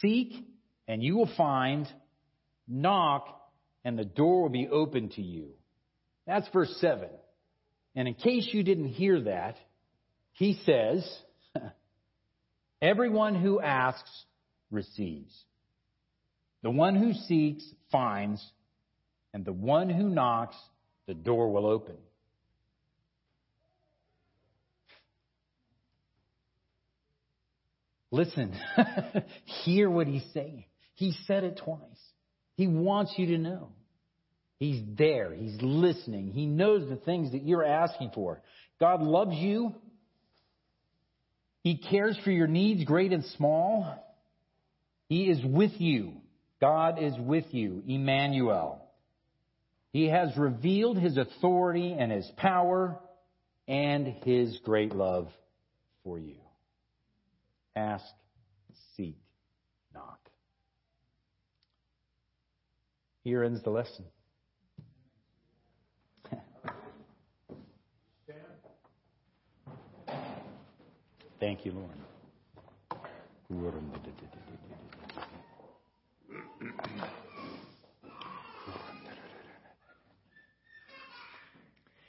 [0.00, 0.32] Seek,
[0.88, 1.86] and you will find.
[2.66, 3.28] Knock,
[3.84, 5.50] and the door will be open to you.
[6.26, 7.08] That's verse 7.
[7.94, 9.56] And in case you didn't hear that,
[10.32, 11.06] he says,
[12.82, 14.10] Everyone who asks
[14.70, 15.32] receives.
[16.62, 18.44] The one who seeks finds,
[19.32, 20.56] and the one who knocks,
[21.06, 21.96] the door will open.
[28.10, 28.54] Listen,
[29.64, 30.64] hear what he's saying.
[30.94, 31.80] He said it twice.
[32.54, 33.70] He wants you to know.
[34.60, 35.34] He's there.
[35.34, 36.30] He's listening.
[36.30, 38.40] He knows the things that you're asking for.
[38.78, 39.74] God loves you.
[41.62, 44.00] He cares for your needs, great and small.
[45.08, 46.12] He is with you.
[46.60, 48.83] God is with you, Emmanuel.
[49.94, 52.98] He has revealed his authority and his power
[53.68, 55.28] and his great love
[56.02, 56.34] for you.
[57.76, 58.04] Ask,
[58.96, 59.16] seek,
[59.94, 60.18] knock.
[63.22, 64.04] Here ends the lesson.
[71.38, 71.92] Thank you, Lord.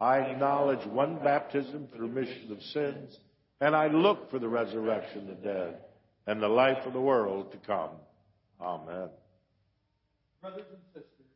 [0.00, 3.18] I acknowledge one baptism for remission of sins,
[3.60, 5.78] and I look for the resurrection of the dead
[6.26, 7.90] and the life of the world to come.
[8.60, 9.08] Amen.
[10.40, 11.26] Brothers and sisters,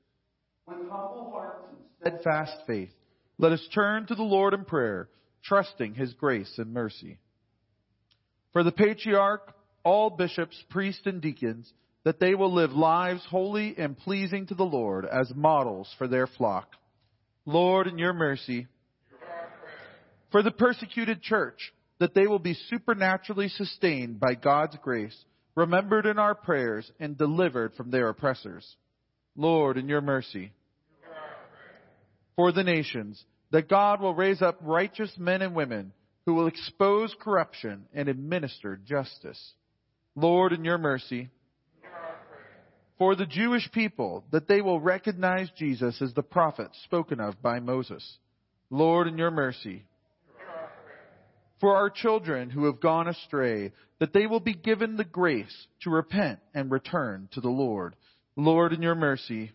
[0.67, 1.67] with humble hearts
[2.03, 2.93] and steadfast faith,
[3.37, 5.09] let us turn to the Lord in prayer,
[5.43, 7.19] trusting his grace and mercy.
[8.53, 9.53] For the patriarch,
[9.85, 11.71] all bishops, priests, and deacons,
[12.05, 16.27] that they will live lives holy and pleasing to the Lord as models for their
[16.27, 16.69] flock.
[17.47, 18.66] Lord, in your mercy.
[20.30, 25.16] For the persecuted church, that they will be supernaturally sustained by God's grace,
[25.55, 28.76] remembered in our prayers, and delivered from their oppressors.
[29.36, 30.53] Lord, in your mercy.
[32.36, 33.22] For the nations,
[33.53, 35.92] that God will raise up righteous men and women
[36.26, 39.53] who will expose corruption and administer justice.
[40.16, 41.28] Lord, in your mercy.
[42.99, 47.59] For the Jewish people, that they will recognize Jesus as the prophet spoken of by
[47.59, 48.18] Moses.
[48.70, 49.84] Lord, in your mercy.
[51.61, 55.90] For our children who have gone astray, that they will be given the grace to
[55.90, 57.97] repent and return to the Lord.
[58.36, 59.53] Lord, in your mercy.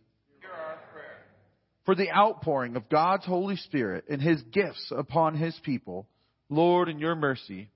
[1.86, 6.08] For the outpouring of God's Holy Spirit and his gifts upon his people.
[6.50, 7.70] Lord, in your mercy.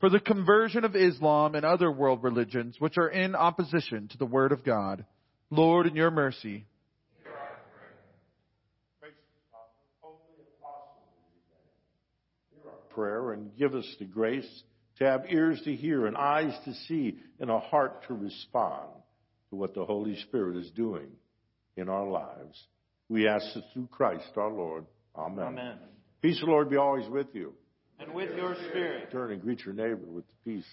[0.00, 4.26] For the conversion of Islam and other world religions which are in opposition to the
[4.26, 5.04] Word of God.
[5.50, 6.66] Lord, in your mercy.
[12.96, 14.48] prayer and give us the grace
[14.98, 18.88] to have ears to hear and eyes to see and a heart to respond
[19.50, 21.08] to what the Holy Spirit is doing
[21.76, 22.66] in our lives.
[23.08, 24.86] We ask this through Christ our Lord.
[25.14, 25.44] Amen.
[25.44, 25.78] Amen.
[26.22, 27.52] Peace the Lord be always with you.
[27.98, 29.10] And with your spirit.
[29.10, 30.66] Turn and greet your neighbor with the peace.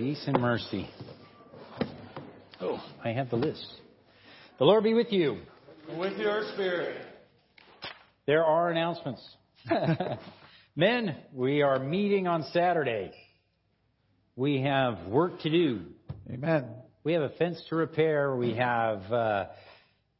[0.00, 0.88] Peace and mercy.
[2.58, 3.66] Oh, I have the list.
[4.58, 5.42] The Lord be with you.
[5.94, 7.02] With your spirit.
[8.24, 9.22] There are announcements.
[10.74, 13.12] Men, we are meeting on Saturday.
[14.36, 15.82] We have work to do.
[16.32, 16.64] Amen.
[17.04, 18.34] We have a fence to repair.
[18.34, 19.44] We have uh,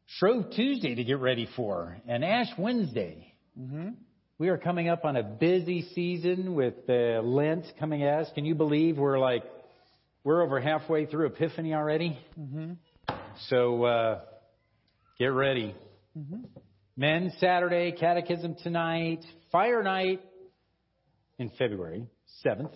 [0.04, 3.32] Shrove Tuesday to get ready for, and Ash Wednesday.
[3.58, 3.92] Mm-hmm.
[4.36, 8.28] We are coming up on a busy season with uh, Lent coming at us.
[8.34, 9.44] Can you believe we're like
[10.24, 12.18] we're over halfway through Epiphany already?
[12.38, 12.72] Mm-hmm.
[13.48, 14.20] So uh,
[15.18, 15.74] get ready.
[16.16, 16.42] Mm-hmm.
[16.96, 20.20] Men Saturday, Catechism tonight, Fire Night
[21.38, 22.06] in February
[22.44, 22.74] 7th.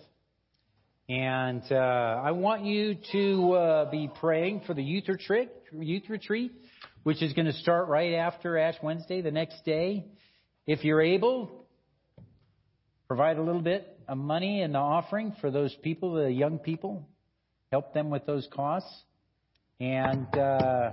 [1.07, 6.51] And uh, I want you to uh, be praying for the youth retreat, youth retreat,
[7.03, 10.07] which is going to start right after Ash Wednesday, the next day.
[10.65, 11.67] If you're able,
[13.07, 17.07] provide a little bit of money in the offering for those people, the young people.
[17.75, 18.89] Help them with those costs.
[19.81, 20.91] And uh,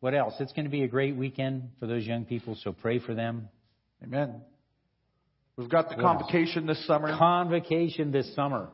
[0.00, 0.34] what else?
[0.40, 3.48] It's going to be a great weekend for those young people, so pray for them.
[4.02, 4.40] Amen.
[5.56, 7.16] We've got the What convocation this summer.
[7.16, 8.70] Convocation this summer.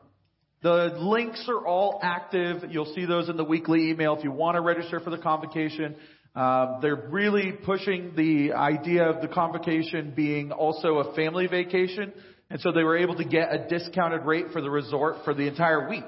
[0.63, 2.63] The links are all active.
[2.71, 5.95] You'll see those in the weekly email if you want to register for the convocation.
[6.35, 12.11] Uh, they're really pushing the idea of the convocation being also a family vacation.
[12.49, 15.47] And so they were able to get a discounted rate for the resort for the
[15.47, 16.05] entire week.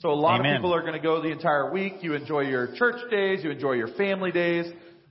[0.00, 0.54] So a lot Amen.
[0.54, 1.96] of people are going to go the entire week.
[2.00, 3.44] You enjoy your church days.
[3.44, 4.64] You enjoy your family days.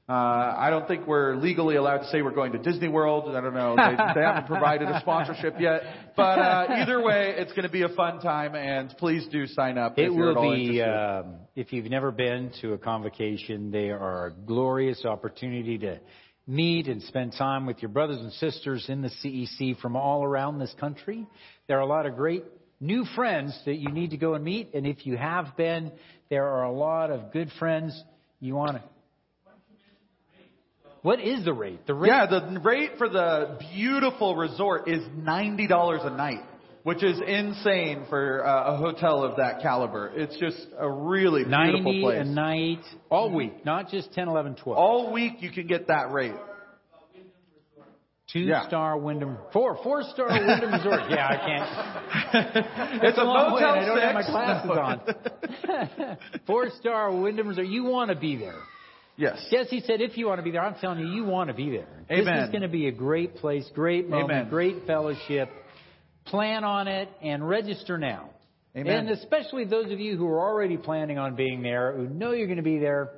[0.10, 3.36] Uh, I don't think we're legally allowed to say we're going to Disney World.
[3.36, 3.76] I don't know.
[3.76, 5.84] They, they haven't provided a sponsorship yet.
[6.18, 9.78] But uh, either way, it's going to be a fun time, and please do sign
[9.78, 13.70] up It if you're at will be, um, if you've never been to a convocation,
[13.70, 16.00] they are a glorious opportunity to
[16.48, 20.58] meet and spend time with your brothers and sisters in the CEC from all around
[20.58, 21.28] this country.
[21.68, 22.44] There are a lot of great
[22.80, 24.73] new friends that you need to go and meet.
[24.73, 25.91] And if you have been,
[26.30, 28.01] there are a lot of good friends
[28.39, 28.84] you want to.
[31.01, 31.88] What is the rate?
[31.88, 32.09] The rate?
[32.09, 36.43] Yeah, the rate for the beautiful resort is ninety dollars a night,
[36.84, 40.11] which is insane for uh, a hotel of that caliber.
[40.13, 42.19] It's just a really beautiful 90 place.
[42.19, 44.77] a night all week, not just 10, 11, 12.
[44.77, 46.36] All week you can get that rate.
[48.32, 48.67] Two Yeah.
[48.67, 51.01] star Wyndham, four, four star Wyndham Resort.
[51.09, 52.65] Yeah, I can't.
[53.03, 54.32] It's a long way, Motel I don't have my six.
[54.32, 54.71] glasses
[56.07, 56.17] on.
[56.47, 57.67] four star Wyndham Resort.
[57.67, 58.59] You want to be there.
[59.17, 59.43] Yes.
[59.51, 61.71] Jesse said, if you want to be there, I'm telling you, you want to be
[61.71, 61.88] there.
[62.07, 64.49] This is going to be a great place, great moment, Amen.
[64.49, 65.49] great fellowship.
[66.25, 68.30] Plan on it and register now.
[68.77, 68.95] Amen.
[68.95, 72.47] And especially those of you who are already planning on being there, who know you're
[72.47, 73.09] going to be there,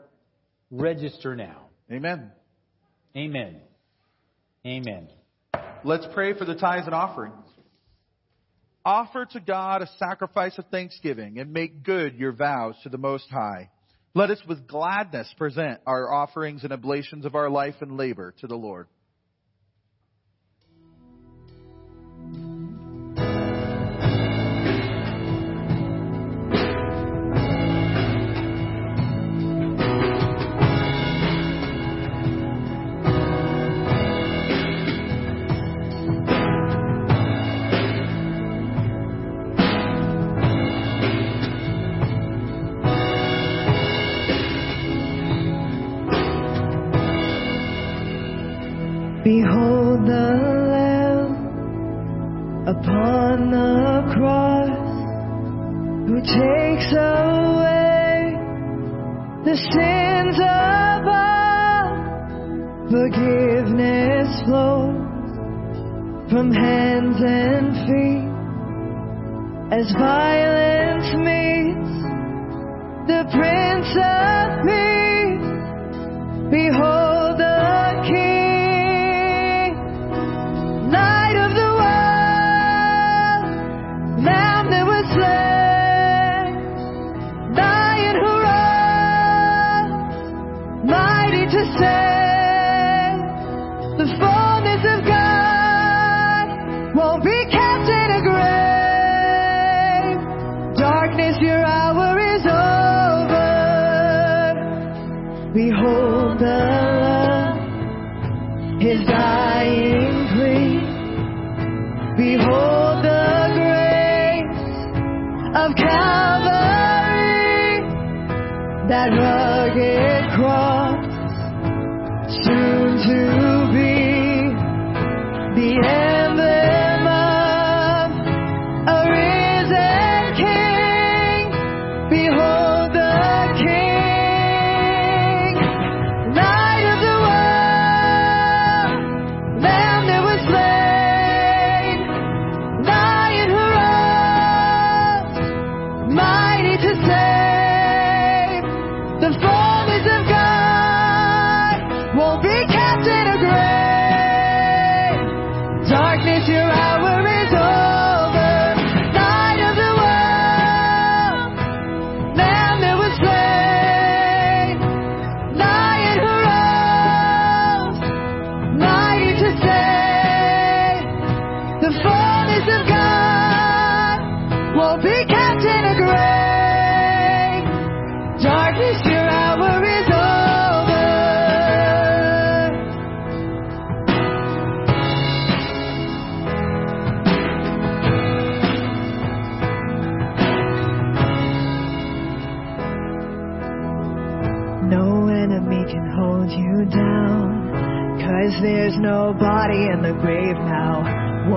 [0.72, 1.66] register now.
[1.91, 2.32] Amen.
[3.16, 3.57] Amen.
[4.66, 5.09] Amen.
[5.84, 7.45] Let's pray for the tithes and offerings.
[8.86, 13.30] Offer to God a sacrifice of thanksgiving and make good your vows to the Most
[13.30, 13.70] High.
[14.14, 18.47] Let us with gladness present our offerings and oblations of our life and labor to
[18.47, 18.88] the Lord.
[49.32, 50.30] Behold the
[50.74, 51.32] Lamb
[52.68, 54.92] upon the cross
[56.06, 58.36] who takes away
[59.48, 61.88] the sins of all.
[62.92, 65.32] Forgiveness flows
[66.30, 68.32] from hands and feet
[69.80, 71.93] as violence meets
[73.08, 73.61] the Prince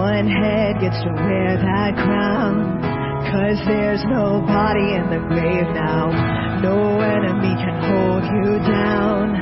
[0.04, 2.76] One head gets to wear that crown.
[3.32, 6.12] Cause there's nobody in the grave now.
[6.60, 9.32] No enemy can hold you down.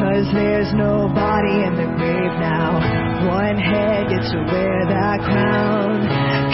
[0.00, 2.80] Cause there's nobody in the grave now.
[3.28, 6.00] One head gets to wear that crown.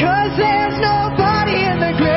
[0.02, 2.13] Cause there's nobody in the grave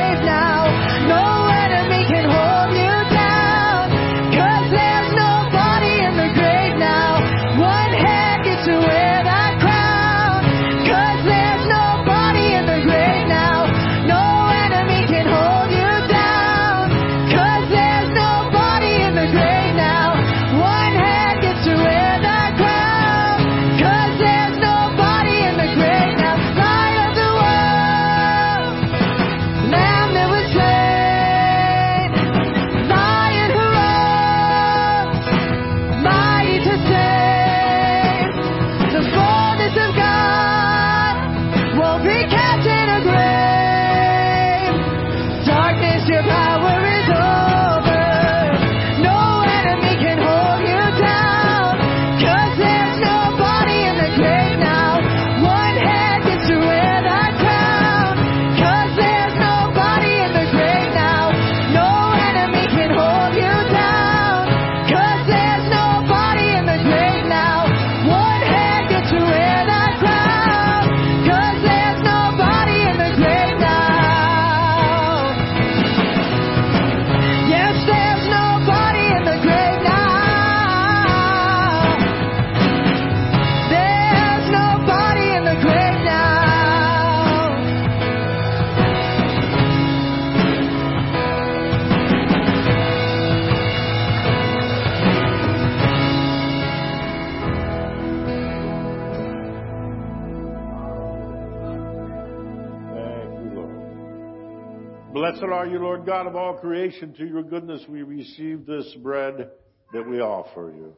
[106.78, 107.14] creation.
[107.14, 109.50] To your goodness we receive this bread
[109.94, 110.94] that we offer you.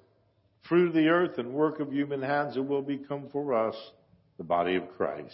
[0.68, 3.76] Fruit of the earth and work of human hands, it will become for us
[4.38, 5.34] the body of Christ.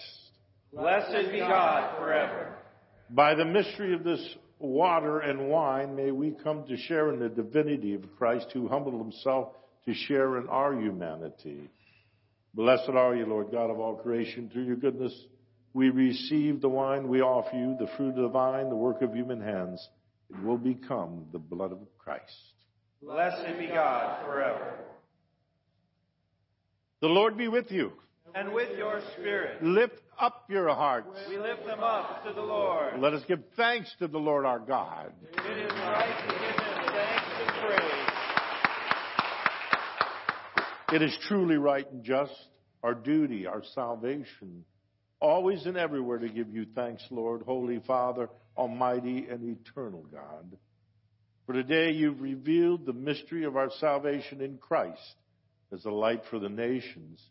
[0.71, 2.53] Blessed be God forever.
[3.09, 4.21] By the mystery of this
[4.59, 9.01] water and wine, may we come to share in the divinity of Christ who humbled
[9.01, 9.49] himself
[9.85, 11.69] to share in our humanity.
[12.53, 14.49] Blessed are you, Lord God of all creation.
[14.53, 15.13] Through your goodness,
[15.73, 19.13] we receive the wine we offer you, the fruit of the vine, the work of
[19.13, 19.85] human hands.
[20.29, 22.23] It will become the blood of Christ.
[23.01, 24.73] Blessed be God forever.
[27.01, 27.93] The Lord be with you.
[28.33, 31.07] And with your spirit, Lift up your hearts.
[31.29, 32.99] we lift them up to the Lord.
[32.99, 35.13] Let us give thanks to the Lord our God.
[35.21, 36.53] It is right to give him
[36.93, 37.91] thanks and praise.
[40.93, 42.31] It is truly right and just,
[42.83, 44.63] our duty, our salvation,
[45.19, 50.57] always and everywhere to give you thanks, Lord, Holy Father, Almighty and eternal God.
[51.45, 55.15] For today you've revealed the mystery of our salvation in Christ
[55.71, 57.21] as a light for the nations.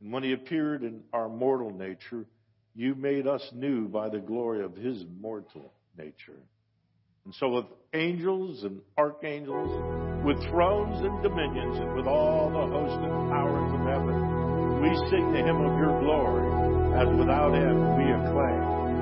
[0.00, 2.26] And when he appeared in our mortal nature,
[2.74, 6.38] you made us new by the glory of his mortal nature.
[7.24, 12.96] And so with angels and archangels, with thrones and dominions, and with all the hosts
[13.02, 16.46] and powers of heaven, we sing the hymn of your glory,
[16.96, 18.97] as without end we acclaim.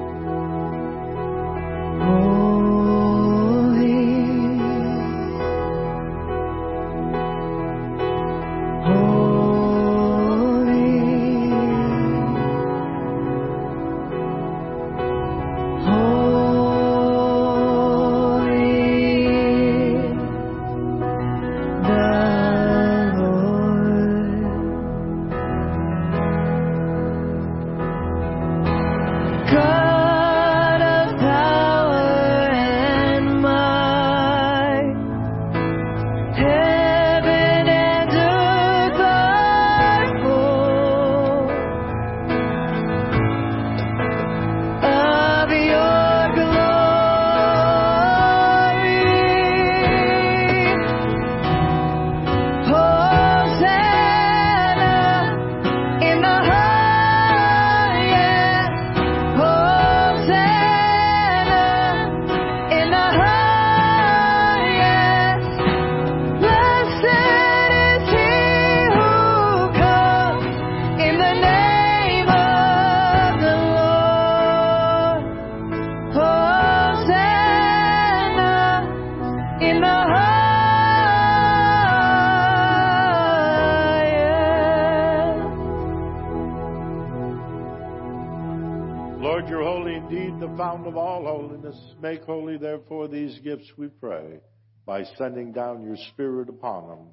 [93.76, 94.40] We pray,
[94.84, 97.08] by sending down your Spirit upon them,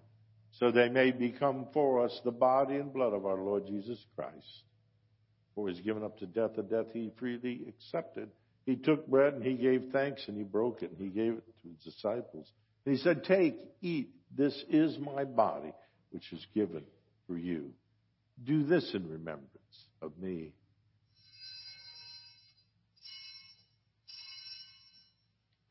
[0.60, 4.64] so they may become for us the body and blood of our Lord Jesus Christ.
[5.56, 8.30] For he's given up to death, a death he freely accepted.
[8.66, 11.44] He took bread and he gave thanks and he broke it and he gave it
[11.62, 12.52] to his disciples.
[12.86, 15.74] And he said, Take, eat, this is my body,
[16.12, 16.84] which is given
[17.28, 17.72] for you.
[18.44, 19.50] Do this in remembrance
[20.02, 20.54] of me.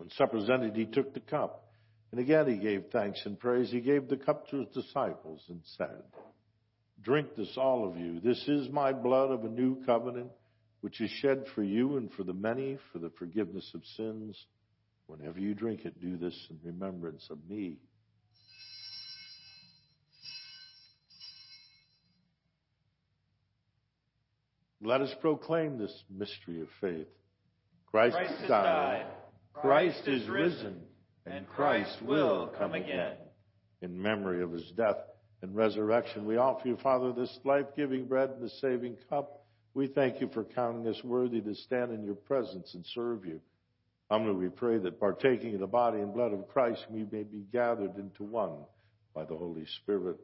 [0.03, 1.71] When supper's ended, he took the cup.
[2.11, 3.71] And again he gave thanks and praise.
[3.71, 6.03] He gave the cup to his disciples and said,
[7.01, 8.19] Drink this, all of you.
[8.19, 10.33] This is my blood of a new covenant,
[10.81, 14.37] which is shed for you and for the many for the forgiveness of sins.
[15.07, 17.77] Whenever you drink it, do this in remembrance of me.
[24.83, 27.07] Let us proclaim this mystery of faith.
[27.87, 28.49] Christ, Christ died.
[28.49, 29.07] died.
[29.55, 30.81] Christ is risen,
[31.27, 33.17] and Christ will come again.
[33.81, 34.99] In memory of his death
[35.43, 39.45] and resurrection, we offer you, Father, this life giving bread and the saving cup.
[39.75, 43.41] We thank you for counting us worthy to stand in your presence and serve you.
[44.11, 47.45] Humbly we pray that partaking of the body and blood of Christ, we may be
[47.53, 48.59] gathered into one
[49.15, 50.19] by the Holy Spirit.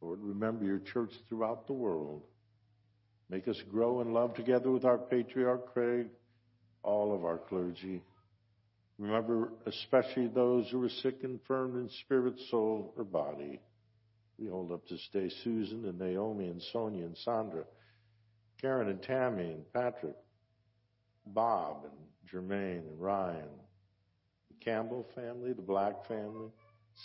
[0.00, 2.22] Lord, remember your church throughout the world.
[3.30, 6.08] Make us grow in love together with our patriarch Craig,
[6.82, 8.02] all of our clergy.
[9.00, 13.58] Remember especially those who are sick and infirm in spirit, soul, or body.
[14.38, 17.64] We hold up this day Susan and Naomi and Sonia and Sandra,
[18.60, 20.16] Karen and Tammy and Patrick,
[21.26, 21.92] Bob and
[22.30, 23.48] Jermaine and Ryan,
[24.50, 26.50] the Campbell family, the Black family,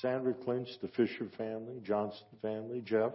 [0.02, 3.14] Sandra Clinch, the Fisher family, Johnson family, Jeff,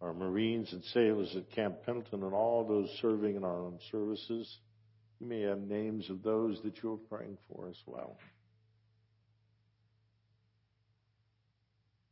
[0.00, 4.58] our Marines and sailors at Camp Pendleton, and all those serving in our armed services.
[5.20, 8.16] You may have names of those that you're praying for as well.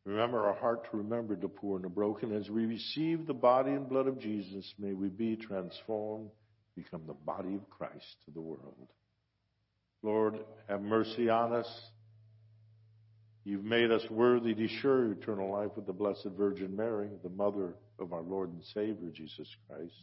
[0.04, 2.32] Remember our heart to remember the poor and the broken.
[2.32, 6.30] As we receive the body and blood of Jesus, may we be transformed,
[6.76, 8.88] become the body of Christ to the world.
[10.02, 10.38] Lord,
[10.68, 11.68] have mercy on us.
[13.44, 17.74] You've made us worthy to share eternal life with the Blessed Virgin Mary, the mother
[17.98, 19.94] of our Lord and Savior, Jesus Christ,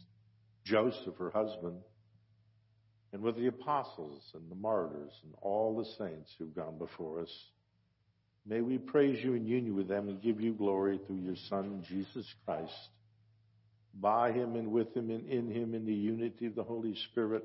[0.64, 1.76] Joseph, her husband,
[3.14, 7.30] and with the apostles and the martyrs and all the saints who've gone before us.
[8.44, 11.84] May we praise you in union with them and give you glory through your Son,
[11.88, 12.72] Jesus Christ.
[14.00, 17.44] By him and with him and in him in the unity of the Holy Spirit,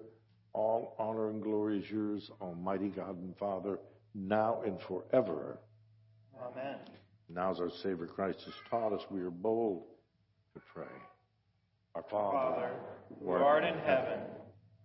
[0.53, 3.77] all honor and glory is yours, Almighty God and Father,
[4.15, 5.59] now and forever.
[6.41, 6.77] Amen.
[7.29, 9.83] Now, as our Savior Christ has taught us, we are bold
[10.55, 10.87] to pray.
[11.93, 12.71] Our Father,
[13.21, 14.21] who art in heaven,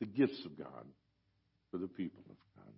[0.00, 0.84] The gifts of God
[1.70, 2.72] for the people of God.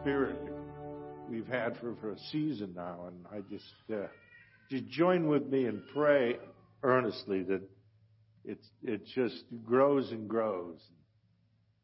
[0.00, 0.38] Spirit
[1.28, 3.08] we've had for, for a season now.
[3.08, 4.06] And I just, uh,
[4.70, 6.36] just join with me and pray
[6.82, 7.62] earnestly that
[8.44, 10.78] it's, it just grows and grows,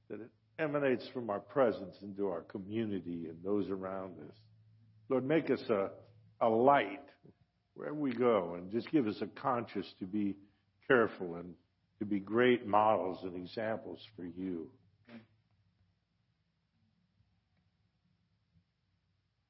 [0.09, 4.36] that it emanates from our presence into our community and those around us.
[5.09, 5.90] Lord, make us a,
[6.40, 7.01] a light
[7.74, 10.36] wherever we go and just give us a conscience to be
[10.86, 11.55] careful and
[11.98, 14.68] to be great models and examples for you.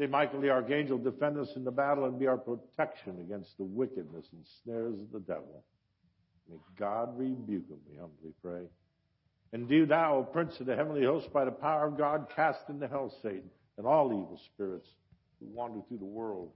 [0.00, 3.64] Saint Michael the Archangel, defend us in the battle and be our protection against the
[3.64, 5.62] wickedness and snares of the devil.
[6.48, 8.62] May God rebuke him, we humbly pray.
[9.52, 12.60] And do thou, O Prince of the heavenly host, by the power of God, cast
[12.70, 14.88] into hell Satan and all evil spirits
[15.38, 16.50] who wander through the world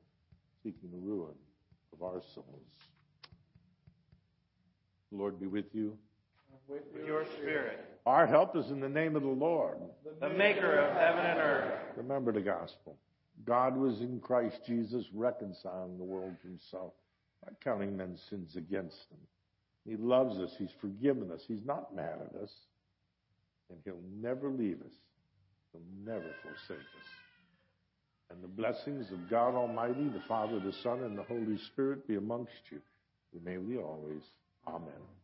[0.62, 1.35] seeking the ruin
[1.93, 2.47] of our souls.
[5.12, 5.99] The Lord be with you.
[6.66, 9.77] With your spirit, Our help is in the name of the Lord.
[10.19, 11.79] the maker of heaven and earth.
[11.99, 12.97] Remember the gospel.
[13.44, 16.93] God was in Christ Jesus reconciling the world to himself
[17.44, 19.19] by counting men's sins against them.
[19.85, 20.55] He loves us.
[20.59, 21.43] He's forgiven us.
[21.47, 22.51] He's not mad at us.
[23.70, 24.93] And he'll never leave us.
[25.73, 27.09] He'll never forsake us.
[28.31, 32.16] And the blessings of God Almighty, the Father, the Son, and the Holy Spirit be
[32.16, 32.81] amongst you.
[33.44, 34.23] May we always.
[34.66, 35.24] Amen.